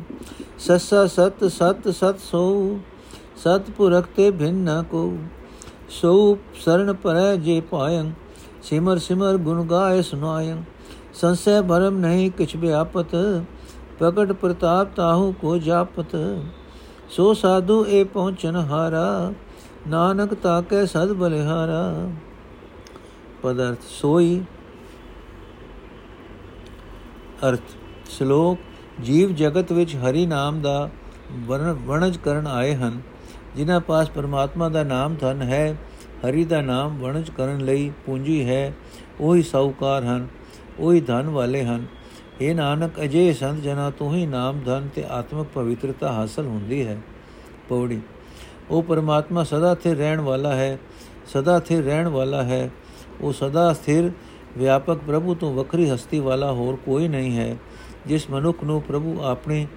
ਸਸਾ 0.60 1.06
ਸਤ 1.08 1.44
ਸਤ 1.52 1.88
ਸਤ 1.90 2.20
ਸੋ, 2.22 2.80
ਸਤ 3.38 3.70
ਪੁਰਖ 3.78 4.08
ਤੇ 4.16 4.30
ਭਿੰਨ 4.32 4.64
ਨ 4.64 4.84
ਕੋ, 4.84 5.12
ਸੋ 5.92 6.38
ਸਰਣ 6.56 6.94
ਪਰੈ 6.94 7.36
ਜੇ 7.36 7.60
ਪਾਇੰ 7.62 8.12
ਸਿਮਰ 8.64 8.98
ਸਿਮਰ 8.98 9.38
ਗੁਣ 9.38 9.64
ਗਾਏ 9.64 10.02
ਸੁਨਾਇੰ 10.02 10.62
ਸੰਸੈ 11.14 11.62
ਭਰਮ 11.62 11.98
ਨਹੀਂ 11.98 12.30
ਕਿਛ 12.32 12.56
ਬਿਆਪਤ 12.56 13.16
ਪ੍ਰਗਟ 14.00 14.32
ਪ੍ਰਤਾਪ 14.32 14.96
ਤਾਹੂ 14.96 15.32
ਕੋ 15.32 15.58
ਜਾਪਤ। 15.58 16.16
ਸੋ 17.10 17.34
ਸਾਧੂ 17.34 17.86
ਏ 17.88 18.04
ਪਹੁੰਚਨ 18.04 18.56
ਹਾਰਾ, 18.56 19.34
ਨਾਨਕ 19.88 20.34
ਤਾਕੇ 20.34 20.86
ਸਦ 20.86 21.12
ਬਲਿਹਾਰਾ। 21.14 22.10
ਪਦਰਥ 23.42 23.82
ਸੋਈ। 23.90 24.44
ਅਰਥ, 27.48 27.62
ਸ਼ਲੋਕ, 28.10 28.58
ਜੀਵ 29.02 29.34
ਜਗਤ 29.36 29.72
ਵਿੱਚ 29.72 29.96
ਹਰੀ 29.96 30.26
ਨਾਮ 30.26 30.62
ਦਾ 30.62 30.90
ਵਣਜ 31.48 32.18
ਕਰਨ 32.18 32.48
ਆਏ 32.48 32.76
ਹਨ, 32.76 33.02
ਜਿਨ੍ਹਾਂ 33.56 33.80
ਪਾਸ 33.80 34.10
ਪਰਮਾਤਮਾ 34.10 34.70
ਦਾ 34.70 34.84
ਨਾਮ 34.84 35.16
ਧਨ 35.16 35.42
ਹੈ। 35.42 35.76
ਹਰੀ 36.26 36.46
ਦਾ 36.46 36.62
ਨਾਮ 36.62 36.98
ਵਣਜ 36.98 37.30
ਕਰਨ 37.30 37.66
ਲਈ 37.66 37.92
ਪੂੰਜੀ 38.06 38.50
ਹੈ, 38.50 38.74
ਉਹੀ 39.22 39.42
ਸੌਕਾਰ 39.42 40.04
ਹਨ, 40.04 40.28
ਉਹੀ 40.80 41.02
ਧਨ 41.02 41.30
ਵਾਲੇ 41.30 41.64
ਹਨ। 41.64 41.86
ਇਹ 42.42 42.56
ਨਾਨਕ 42.56 43.02
ਅਜੇ 43.04 43.34
ਸੰਤ 43.34 43.62
ਜਨਾ 43.62 43.90
ਤੋਂ 43.90 44.14
ਹੀ 44.14 44.26
ਨਾਮ, 44.26 44.60
ਧਨ 44.66 44.90
ਤੇ 44.96 45.04
ਆਤਮਿਕ 45.10 45.48
ਪਵਿੱਤਰਤਾ 45.54 46.12
ਹਾਸਲ 46.12 46.46
ਹੁੰਦੀ 46.46 46.86
ਹੈ। 46.88 46.98
ਪੌੜੀ, 47.70 48.00
ਉਹ 48.70 48.84
ਪਰਮਾਤਮਾ 48.84 49.44
ਸਦਾ 49.44 49.76
ਸਥਿਰ 49.76 49.98
ਰਹਿਣ 49.98 50.22
ਵਾਲਾ 50.22 50.56
ਹੈ, 50.56 50.80
ਸਦਾ 51.34 51.60
ਸਥਿਰ 51.60 51.84
ਰਹਿਣ 51.84 52.08
ਵਾਲਾ 52.08 52.44
ਹੈ। 52.44 52.70
ਉਹ 53.22 53.34
ਸਦਾ 53.34 53.74
ਸਥਿਰ, 53.74 54.12
ਵਿਆਪਕ 54.58 54.98
ਪ੍ਰਭੂ 54.98 55.36
ਤੋਂ 55.36 55.54
ਵੱਖਰੀ 55.54 55.90
ਹਸਤੀ 55.90 56.20
ਵਾਲਾ 56.20 56.52
ਹੋਰ 56.52 56.76
ਕੋਈ 56.76 57.08
ਨਹੀਂ 57.08 57.38
ਹੈ। 57.38 57.58
ਜਿਸ 58.08 58.30
ਮਨੁੱਖ 58.30 58.64
ਨੂੰ 58.64 58.82
ਪ੍ਰਭੂ 58.82 59.22
ਆਪਣੀ 59.22 59.68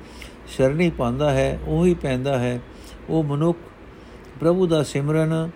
ਸ਼ਰਣੀ 0.47 0.91
ਪਾਉਂਦਾ 0.91 1.31
ਹੈ, 1.31 1.59
ਉਹੀ 1.67 1.95
ਪੈਂਦਾ 1.95 2.39
ਹੈ। 2.39 2.61
ਉਹ 3.09 3.25
ਮਨੁੱਖ, 3.25 3.59
ਪ੍ਰਭੂ 4.41 4.67
ਦਾ 4.67 4.83
ਸਿਮਰਨ 4.83 5.51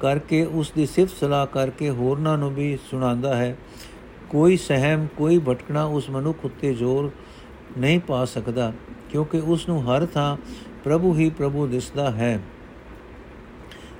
ਕਰਕੇ 0.00 0.44
ਉਸ 0.44 0.72
ਦੀ 0.76 0.86
ਸਿਫਤ 0.86 1.16
ਸਲਾਹ 1.16 1.46
ਕਰਕੇ 1.46 1.90
ਹੋਰਨਾਂ 1.90 2.38
ਨੂੰ 2.38 2.54
ਵੀ 2.54 2.78
ਸੁਣਾਉਂਦਾ 2.90 3.36
ਹੈ। 3.36 3.56
ਕੋਈ 4.30 4.56
ਸਹਿਮ, 4.56 5.06
ਕੋਈ 5.16 5.38
ਭਟਕਣਾ 5.38 5.84
ਉਸ 5.84 6.10
ਮਨੁੱਖ 6.10 6.44
ਉੱਤੇ 6.44 6.74
ਜ਼ੋਰ 6.74 7.10
ਨਹੀਂ 7.78 8.00
ਪਾ 8.00 8.24
ਸਕਦਾ, 8.24 8.72
ਕਿਉਂਕਿ 9.10 9.38
ਉਸ 9.38 9.68
ਨੂੰ 9.68 9.82
ਹਰ 9.84 10.06
ਥਾਂ 10.06 10.36
ਪ੍ਰਭੂ 10.84 11.14
ਹੀ 11.14 11.30
ਪ੍ਰਭੂ 11.30 11.66
ਦਿਸਦਾ 11.66 12.10
ਹੈ। 12.10 12.40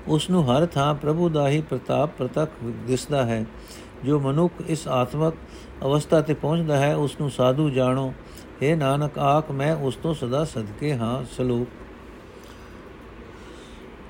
ਉਸ 0.07 0.29
ਨੂੰ 0.29 0.43
ਹਰ 0.45 0.65
ਥਾਂ 0.65 0.93
ਪ੍ਰਭੂ 0.95 1.29
ਦਾ 1.29 1.49
ਹੀ 1.49 1.61
ਪ੍ਰਤਾਪ 1.61 2.09
ਪ੍ਰਤੱਖ 2.17 2.51
ਦਿਸਦਾ 2.63 3.25
ਹੈ। 3.25 3.45
ਜੋ 4.05 4.19
ਮਨੁੱਖ 4.19 4.53
ਇਸ 4.67 4.87
ਆਤਮਕ 4.87 5.33
ਅਵਸਥਾ 5.83 6.21
ਤੇ 6.21 6.33
ਪਹੁੰਚਦਾ 6.33 6.77
ਹੈ 6.77 6.95
ਉਸ 6.95 7.19
ਨੂੰ 7.21 7.29
ਸਾਧੂ 7.31 7.69
ਜਾਣੋ 7.69 8.13
हे 8.61 8.77
ਨਾਨਕ, 8.77 9.17
ਆਖ, 9.17 9.51
ਮੈਂ 9.51 9.75
ਉਸ 9.75 9.95
ਤੋਂ 9.95 10.13
ਸਦਾ 10.13 10.43
ਸਦਕੇ 10.43 10.93
ਹਾਂ, 10.95 11.23
ਸਲੋਕ 11.37 11.67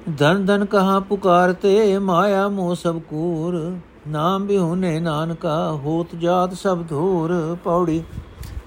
ਧਨ 0.10 0.46
ਧਨ 0.46 0.63
ਕਹਾ 0.65 1.00
ਪੁਕਾਰਤੇ 1.00 1.98
ਮਾਇਆ 2.00 2.48
ਮੋਹ 2.48 2.76
ਸਭ 2.76 3.00
ਕੂਰ, 3.00 3.56
ਨਾਮ 4.08 4.46
ਬਿਹੁਨੇ 4.48 5.00
ਨਾਨਕਾ, 5.00 5.72
ਹੋਤ 5.74 6.15
ਜਾਤ 6.15 6.54
ਸਭ 6.54 6.84
ਧੂਰ, 6.89 7.34
ਪੌੜੀ 7.63 8.04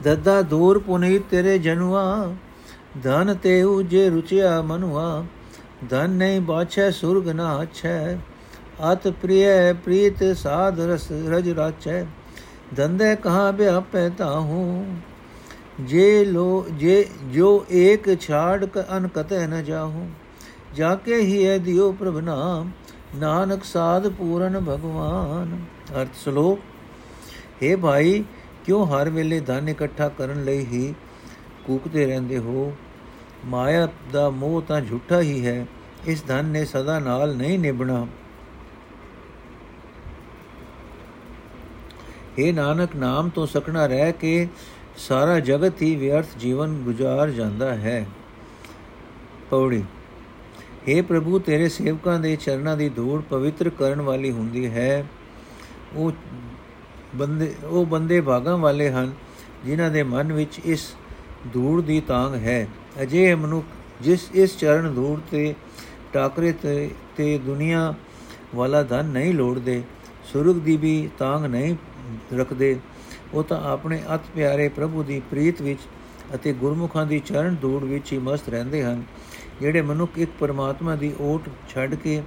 ਦੱਦਾ 0.03 0.41
ਦੂਰ 0.43 0.79
ਪੁਨੀ 0.79 1.19
ਤੇਰੇ 1.31 1.57
ਜਨੁਆ, 1.59 2.35
ਧਨ 3.05 3.35
ਤੇ 3.35 3.63
ਉਜੇ 3.63 4.09
ਰੁਚਿਆ 4.11 4.61
ਮਨੁਆ, 4.63 5.25
ਧਨ 5.91 6.11
ਨਹੀਂ 6.11 6.41
ਬਾਛੈ 6.41 6.91
ਸੁਰਗ 6.91 7.29
ਨਾ 7.29 7.63
ਅਛੈ, 7.63 8.19
ਅਤ 8.93 9.09
ਪ੍ਰਿਯ 9.23 9.73
ਪ੍ਰੀਤ 9.85 10.25
ਸਾਧ 10.37 10.81
ਰਸ 10.83 11.11
ਰਜ 11.29 11.51
ਰਾਚੈ, 11.51 12.05
ਧੰਦੇ 12.77 13.15
ਕਹਾ 13.17 13.51
ਬਿਆਪੈ 13.51 14.09
ਤਾਹੂ, 14.09 14.85
ਜੇ 15.81 16.25
ਲੋ 16.25 16.65
ਜੇ 16.79 17.05
ਜੋ 17.33 17.65
ਏਕ 17.73 18.19
ਛਾੜ 18.21 18.65
ਕ 18.65 18.85
ਅਨ 18.97 19.09
ਕਤੈ 19.09 19.47
ਨ 19.47 19.65
ਜਾਹੂ। 19.65 20.09
ਜਾ 20.75 20.95
ਕੇ 20.95 21.17
ਹੀ 21.17 21.47
ਹੈ 21.47 21.57
ਦਿਓ 21.59 21.91
ਪ੍ਰਭ 21.93 22.19
ਨਾਮ, 22.19 22.71
ਨਾਨਕ 23.17 23.65
ਸਾਧ 23.65 24.09
ਪੂਰਨ 24.09 24.59
ਭਗਵਾਨ। 24.61 25.59
ਅਰਥ 25.93 26.15
ਸ਼ਲੋਕ 26.15 26.61
हे 27.63 27.77
ਭਾਈ, 27.79 28.25
ਕਿਉਂ 28.65 28.87
ਹਰ 28.87 29.11
ਵੇਲੇ 29.11 29.41
ਧਨ 29.41 29.69
ਇਕੱਠਾ 29.69 30.09
ਕਰਨ 30.09 30.45
ਲਈ 30.45 30.65
ਹੀ 30.65 30.95
ਕੂਕਦੇ 31.67 32.07
ਰਹਿੰਦੇ 32.07 32.39
ਹੋ? 32.39 32.73
ਮਾਇਆ 33.47 33.89
ਦਾ 34.13 34.29
ਮੋਹ 34.31 34.61
ਤਾਂ 34.63 34.81
ਝੂਠਾ 34.81 35.21
ਹੀ 35.21 35.47
ਹੈ, 35.47 35.67
ਇਸ 36.07 36.25
ਧਨ 36.27 36.45
ਨੇ 36.45 36.65
ਸਦਾ 36.65 36.99
ਨਾਲ 36.99 37.37
ਨਹੀਂ 37.37 37.59
ਨਿਭਣਾ। 37.59 38.07
हे 42.39 42.53
ਨਾਨਕ, 42.55 42.97
ਨਾਮ 42.97 43.29
ਤੋਂ 43.29 43.47
ਸਕਣਾ 43.47 43.87
ਰਹਿ 43.87 44.13
ਕੇ 44.13 44.49
ਸਾਰਾ 44.99 45.39
ਜਗਤ 45.41 45.83
ਹੀ 45.83 45.95
ਵਿਅਰਥ 45.97 46.37
ਜੀਵਨ 46.39 46.83
ਗੁਜ਼ਾਰ 46.85 47.31
ਜਾਂਦਾ 47.31 47.75
ਹੈ। 47.75 48.07
ਪੌੜੀ 49.51 49.83
हे 50.89 51.03
ਪ੍ਰਭੂ, 51.03 51.39
ਤੇਰੇ 51.39 51.69
ਸੇਵਕਾਂ 51.69 52.19
ਦੇ 52.21 52.37
ਚਰਨਾਂ 52.37 52.77
ਦੀ 52.77 52.89
ਧੂੜ 52.89 53.21
ਪਵਿੱਤਰ 53.23 53.69
ਕਰਨ 53.69 54.01
ਵਾਲੀ 54.01 54.31
ਹੁੰਦੀ 54.31 54.67
ਹੈ। 54.67 55.05
ਉਹ 55.95 56.13
ਬੰਦੇ 57.15 57.53
ਉਹ 57.65 57.87
ਬੰਦੇ 57.87 58.21
ਭਾਗਾਂ 58.21 58.57
ਵਾਲੇ 58.59 58.91
ਹਨ, 58.91 59.13
ਜਿਨ੍ਹਾਂ 59.65 59.91
ਦੇ 59.91 60.03
ਮਨ 60.03 60.33
ਵਿੱਚ 60.33 60.59
ਇਸ 60.65 60.87
ਧੂੜ 61.55 61.81
ਦੀ 61.83 62.01
ਤਾਂਗ 62.01 62.35
ਹੈ। 62.35 62.67
ਅਜੇ 63.03 63.35
ਮਨੁੱਖ, 63.35 63.67
ਜਿਸ, 64.01 64.29
ਇਸ 64.35 64.57
ਚਰਨ 64.59 64.95
ਧੂੜ 64.95 65.19
ਤੇ, 65.31 65.55
ਟਾਕਰੇ 66.13 66.53
ਤੇ 66.53 66.91
ਤੇ 67.17 67.39
ਦੁਨੀਆ 67.39 67.95
ਵਾਲਾ 68.55 68.83
ਧਨ 68.83 69.07
ਨਹੀਂ 69.07 69.35
ਲੋੜਦੇ, 69.35 69.83
ਸੁਰਗ 70.25 70.57
ਦੀ 70.57 70.77
ਵੀ 70.77 71.09
ਤਾਂਗ 71.19 71.45
ਨਹੀਂ 71.45 71.77
ਰੱਖਦੇ, 72.35 72.77
ਉਹ 73.35 73.43
ਤਾਂ 73.43 73.61
ਆਪਣੇ 73.65 74.03
ਅਤ 74.15 74.21
ਪਿਆਰੇ 74.35 74.69
ਪ੍ਰਭੂ 74.69 75.03
ਦੀ 75.03 75.21
ਪ੍ਰੀਤ 75.31 75.63
ਵਿੱਚ 75.63 75.81
ਅਤੇ 76.35 76.53
ਗੁਰਮੁਖਾਂ 76.53 77.07
ਦੀ 77.07 77.19
ਚਰਨ 77.19 77.57
ਧੂੜ 77.63 77.83
ਵਿੱਚ 77.85 78.13
ਹੀ 78.13 78.19
ਮਸਤ 78.19 78.49
ਰਹਿੰਦੇ 78.49 78.83
ਹਨ। 78.85 79.03
ਜਿਹੜੇ 79.61 79.83
ਮਨੁੱਖ 79.83 80.19
ਇੱਕ 80.19 80.31
ਪਰਮਾਤਮਾ 80.41 80.95
ਦੀ 80.97 81.13
ਓਟ 81.21 81.49
ਛੱਡ 81.69 81.95
ਕੇ 81.95 82.23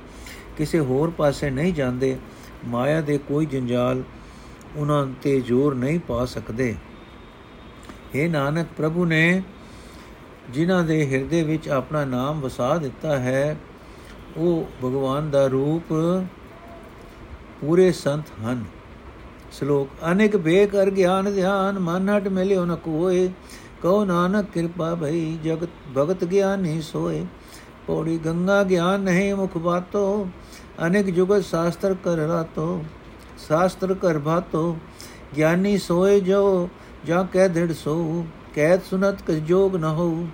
ਕਿਸੇ 0.57 0.79
ਹੋਰ 0.79 1.09
ਪਾਸੇ 1.09 1.49
ਨਹੀਂ 1.49 1.73
ਜਾਂਦੇ, 1.73 2.17
ਮਾਇਆ 2.65 3.01
ਦੇ 3.01 3.17
ਕੋਈ 3.17 3.45
ਜੰਜਾਲ 3.45 4.03
ਉਹਨਾਂ 4.75 5.05
ਤੇ 5.21 5.39
ਜ਼ੋਰ 5.41 5.75
ਨਹੀਂ 5.75 5.99
ਪਾ 5.99 6.25
ਸਕਦੇ। 6.25 6.75
हे 8.15 8.29
ਨਾਨਕ 8.31 8.67
ਪ੍ਰਭੂ 8.77 9.05
ਨੇ 9.05 9.41
ਜਿਨ੍ਹਾਂ 10.49 10.83
ਦੇ 10.83 11.05
ਹਿਰਦੇ 11.11 11.43
ਵਿੱਚ 11.43 11.69
ਆਪਣਾ 11.69 12.03
ਨਾਮ 12.05 12.41
ਵਸਾ 12.41 12.77
ਦਿੱਤਾ 12.77 13.17
ਹੈ, 13.19 13.55
ਉਹ 14.37 14.65
ਭਗਵਾਨ 14.83 15.29
ਦਾ 15.29 15.45
ਰੂਪ 15.47 15.93
ਪੂਰੇ 17.61 17.91
ਸੰਤ 17.91 18.31
ਹਨ। 18.43 18.63
ਸ਼ਲੋਕ, 19.51 19.89
ਅਨੇਕ 20.11 20.35
ਬੇਕਰ 20.37 20.89
ਗਿਆਨ 20.89 21.33
ਧਿਆਨ, 21.33 21.79
ਮਨ 21.79 22.09
ਹਟ 22.09 22.27
ਮਿਲਿਓ 22.27 22.65
ਨ 22.65 22.75
ਕੋਏ 22.75 23.29
ਕਉ 23.83 24.03
ਨਾਨਕ 24.05 24.45
ਕਿਰਪਾ 24.53 24.93
ਭਈ, 24.95 25.37
ਜਗਤ 25.43 25.69
ਭਗਤ 25.97 26.23
ਗਿਆਨੀ 26.23 26.81
ਸੋਏ। 26.81 27.25
ਪੌੜੀ 27.87 28.17
ਗੰਗਾ 28.17 28.63
ਗਿਆਨ 28.63 29.01
ਨਹੀਂ 29.01 29.33
ਮੁਖ 29.35 29.57
ਬਾਤੋ, 29.57 30.27
ਅਨੇਕ 30.85 31.09
ਜੁਗਤ 31.09 31.43
ਸ਼ਾਸਤਰ 31.43 31.95
ਕਰ 32.03 32.17
ਰਾਤੋ। 32.17 32.83
ਸ਼ਾਸਤਰ 33.47 33.93
ਕਰ 33.93 34.17
ਬਾਤੋ, 34.19 34.77
ਗਿਆਨੀ 35.37 35.77
ਸੋਏ 35.77 36.19
ਜੋ, 36.19 36.69
ਜਾਂ 37.05 37.23
ਕਹਿ 37.23 37.49
ਦਿੜ 37.49 37.71
ਸੋ 37.73 38.25
ਕਹਿਤ 38.55 38.83
ਸੁਨਤ 38.85 39.21
ਕਸ 39.27 39.35
ਜੋਗ 39.47 39.75
ਨ 39.75 39.83
ਹੋ 39.83 40.27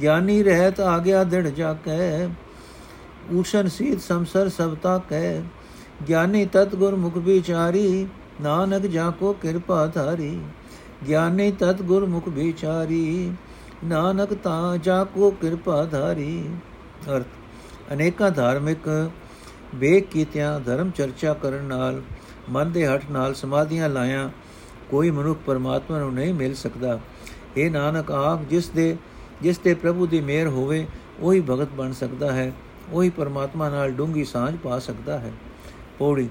ਗਿਆਨੀ 0.00 0.42
ਰਹਿਤ 0.42 0.80
ਆ 0.80 0.98
ਗਿਆ 0.98 1.22
ਦਿੜ 1.24 1.46
ਜਾ 1.48 1.72
ਕੈ 1.84 2.28
ਊਸ਼ਨ 3.32 3.68
ਸੀਤ 3.68 4.00
ਸੰਸਰ 4.00 4.48
ਸਬਤਾ 4.48 4.98
ਕੈ 5.10 5.40
ਗਿਆਨੀ 6.08 6.44
ਤਤ 6.46 6.74
ਗੁਰ 6.74 6.94
ਮੁਖ 6.94 7.16
ਵਿਚਾਰੀ, 7.16 8.06
ਨਾਨਕ 8.40 8.86
ਜਾ 8.86 9.10
ਕੋ 9.10 9.32
ਕਿਰਪਾ 9.32 9.86
ਧਾਰੀ। 9.86 10.38
ਗਿਆਨੀ 11.06 11.50
ਤਤ 11.50 11.82
ਗੁਰ 11.82 12.06
ਮੁਖ 12.06 12.28
ਵਿਚਾਰੀ, 12.28 13.32
ਨਾਨਕ 13.84 14.34
ਤਾਂ 14.34 14.78
ਜਾ 14.78 15.04
ਕੋ 15.04 15.30
ਕਿਰਪਾ 15.30 15.84
ਧਾਰੀ। 15.84 16.48
ਅਰਥ, 17.10 17.26
ਅਨੇਕਾਂ 17.92 18.30
ਧਾਰਮਿਕ 18.30 18.88
ਵੇਖ 19.74 20.08
ਕੀਤਿਆਂ 20.08 20.60
ਧਰਮ 20.60 20.90
ਚਰਚਾ 20.90 21.34
ਕਰਨ 21.34 21.64
ਨਾਲ, 21.64 22.02
ਮਨ 22.50 22.72
ਦੇ 22.72 22.86
ਹਟ 22.86 23.10
ਨਾਲ 23.10 23.34
ਸਮਾਧੀਆਂ 23.34 23.88
ਲਾਇਆ, 23.88 24.30
ਕੋਈ 24.90 25.10
ਮਨੁੱਖ 25.10 25.38
ਪਰਮਾਤਮਾ 25.46 25.98
ਨੂੰ 25.98 26.14
ਨਹੀਂ 26.14 26.34
ਮਿਲ 26.34 26.54
ਸਕਦਾ। 26.54 26.98
ਇਹ 27.56 27.70
ਨਾਨਕ 27.70 28.10
ਆਖ 28.10 28.40
ਜਿਸ 28.50 28.68
ਦੇ, 28.68 28.96
ਜਿਸ 29.42 29.58
ਤੇ 29.58 29.74
ਪ੍ਰਭੂ 29.74 30.06
ਦੀ 30.06 30.20
ਮਿਹਰ 30.20 30.46
ਹੋਵੇ, 30.46 30.86
ਉਹੀ 31.20 31.40
ਭਗਤ 31.40 31.68
ਬਣ 31.68 31.92
ਸਕਦਾ 31.92 32.32
ਹੈ, 32.32 32.52
ਉਹੀ 32.92 33.10
ਪਰਮਾਤਮਾ 33.10 33.68
ਨਾਲ 33.68 33.92
ਡੂੰਗੀ 33.92 34.24
ਸਾਂਝ 34.24 34.56
ਪਾ 34.56 34.78
ਸਕਦਾ 34.78 35.18
ਹੈ। 35.18 35.32
ਪੌੜੀ 35.98 36.28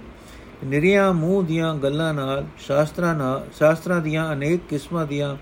ਨਿਰਿਆ 0.63 1.11
ਮੂੰਹ 1.11 1.43
ਦੀਆਂ 1.43 1.73
ਗੱਲਾਂ 1.75 2.13
ਨਾਲ, 2.13 2.45
ਸ਼ਾਸਤਰਾਂ 2.57 3.13
ਨਾਲ, 3.15 3.47
ਸ਼ਾਸਤਰਾਂ 3.57 3.99
ਦੀਆਂ 4.01 4.31
ਅਨੇਕ 4.33 4.61
ਕਿਸਮਾਂ 4.69 5.05
ਦੀਆਂ 5.05 5.35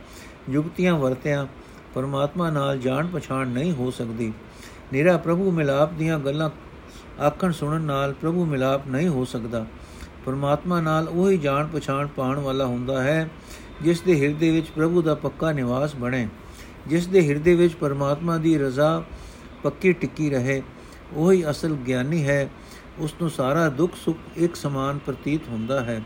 ਯੁਕਤੀਆਂ 0.50 0.96
ਵਰਤਿਆਂ, 0.96 1.46
ਪਰਮਾਤਮਾ 1.94 2.50
ਨਾਲ 2.50 2.78
ਜਾਣ 2.80 3.08
ਪਛਾਣ 3.08 3.48
ਨਹੀਂ 3.48 3.72
ਹੋ 3.72 3.92
ਸਕਦੀ। 3.92 4.32
ਨਿਰਾ 4.94 5.18
ਪ੍ਰਭੂ 5.18 5.52
ਮਿਲਾਪ 5.52 5.94
ਦੀਆਂ 5.94 6.20
ਗੱਲਾਂ 6.20 6.50
ਆਖਣ 7.22 7.52
ਸੁਣਨ 7.52 7.82
ਨਾਲ 7.82 8.14
ਪ੍ਰਭੂ 8.14 8.46
ਮਿਲਾਪ 8.46 8.88
ਨਹੀਂ 8.88 9.08
ਹੋ 9.08 9.26
ਸਕਦਾ। 9.26 9.66
ਪਰਮਾਤਮਾ 10.26 10.80
ਨਾਲ 10.82 11.08
ਉਹੀ 11.08 11.38
ਜਾਣ 11.38 11.68
ਪਛਾਣ 11.68 12.08
ਪਾਉਣ 12.08 12.40
ਵਾਲਾ 12.40 12.66
ਹੁੰਦਾ 12.66 13.02
ਹੈ, 13.04 13.30
ਜਿਸ 13.82 14.02
ਦੇ 14.02 14.20
ਹਿਰਦੇ 14.22 14.52
ਵਿੱਚ 14.52 14.70
ਪ੍ਰਭੂ 14.70 15.02
ਦਾ 15.02 15.16
ਪੱਕਾ 15.16 15.52
ਨਿਵਾਸ 15.52 15.96
ਬਣੇ, 15.96 16.28
ਜਿਸ 16.88 17.08
ਦੇ 17.08 17.28
ਹਿਰਦੇ 17.28 17.56
ਵਿੱਚ 17.56 17.74
ਪਰਮਾਤਮਾ 17.76 18.38
ਦੀ 18.38 18.58
ਰਜ਼ਾ 18.58 19.04
ਪੱਕੀ 19.64 19.94
ਟਿੱਕੀ 19.94 20.30
ਰਹੇ। 20.30 20.62
ਉਹੀ 21.14 21.50
ਅਸਲ 21.50 21.76
ਗਿਆਨੀ 21.88 22.24
ਹੈ 22.26 22.50
ਉਸ 23.02 23.14
ਨੂੰ 23.22 23.30
ਸਾਰਾ 23.30 23.70
ਦੁੱਖ 23.70 23.94
ਸੁੱਖ 23.96 24.18
ਇੱਕ 24.36 24.56
ਸਮਾਨ 24.56 25.00
ਪ੍ਰਤੀਤ 25.06 25.42
ਹੁੰਦਾ 25.50 25.84
ਹੈ। 25.84 26.02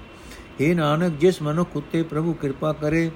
हे 0.62 0.75
ਨਾਨਕ, 0.75 1.13
ਜਿਸ 1.19 1.41
ਮਨੁੱਖ 1.41 1.69
ਉਤੇ 1.75 2.03
ਪ੍ਰਭੂ 2.03 2.34
ਕਿਰਪਾ 2.34 2.73
ਕਰੇ, 2.73 3.12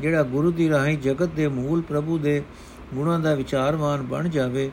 ਜਿਹੜਾ 0.00 0.22
ਗੁਰੂ 0.22 0.52
ਦੀ 0.52 0.70
ਰਾਹੀਂ 0.70 0.98
ਜਗਤ 0.98 1.28
ਦੇ 1.28 1.48
ਮੂਲ 1.48 1.82
ਪ੍ਰਭੂ 1.82 2.18
ਦੇ 2.18 2.42
ਗੁਣਾਂ 2.94 3.20
ਦਾ 3.20 3.34
ਵਿਚਾਰਵਾਨ 3.34 4.02
ਬਣ 4.02 4.28
ਜਾਵੇ, 4.28 4.70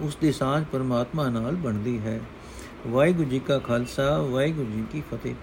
ਉਸ 0.00 0.16
ਦੀ 0.16 0.32
ਸਾਂਝ 0.32 0.64
ਪਰਮਾਤਮਾ 0.72 1.28
ਨਾਲ 1.28 1.54
ਬਣਦੀ 1.54 1.98
ਹੈ। 1.98 2.20
ਵਾਹਿਗੁਰੂ 2.86 3.28
ਜੀ 3.28 3.38
ਕਾ 3.38 3.58
ਖਾਲਸਾ, 3.58 4.22
ਵਾਹਿਗੁਰੂ 4.22 4.66
ਜੀ 4.66 4.84
ਕੀ 4.92 5.02
ਫਤਿਹ। 5.12 5.34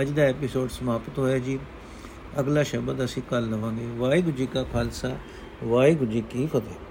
ਅੱਜ 0.00 0.10
ਦਾ 0.10 0.22
ਐਪੀਸੋਡ 0.22 0.70
ਸਮਾਪਤ 0.70 1.18
ਹੋਇਆ 1.18 1.38
ਜੀ। 1.38 1.58
ਅਗਲਾ 2.40 2.62
ਸ਼ਬਦ 2.62 3.04
ਅਸੀਂ 3.04 3.22
ਕੱਲ 3.30 3.50
ਲਵਾਂਗੇ। 3.50 3.86
ਵਾਹਿਗੁਰੂ 3.86 4.36
ਜੀ 4.36 4.46
ਕਾ 4.46 4.62
ਖਾਲਸਾ, 4.62 5.16
ਵਾਹਿਗੁਰੂ 5.64 6.10
ਜੀ 6.10 6.20
ਕੀ 6.20 6.46
ਫਤਿਹ। 6.46 6.89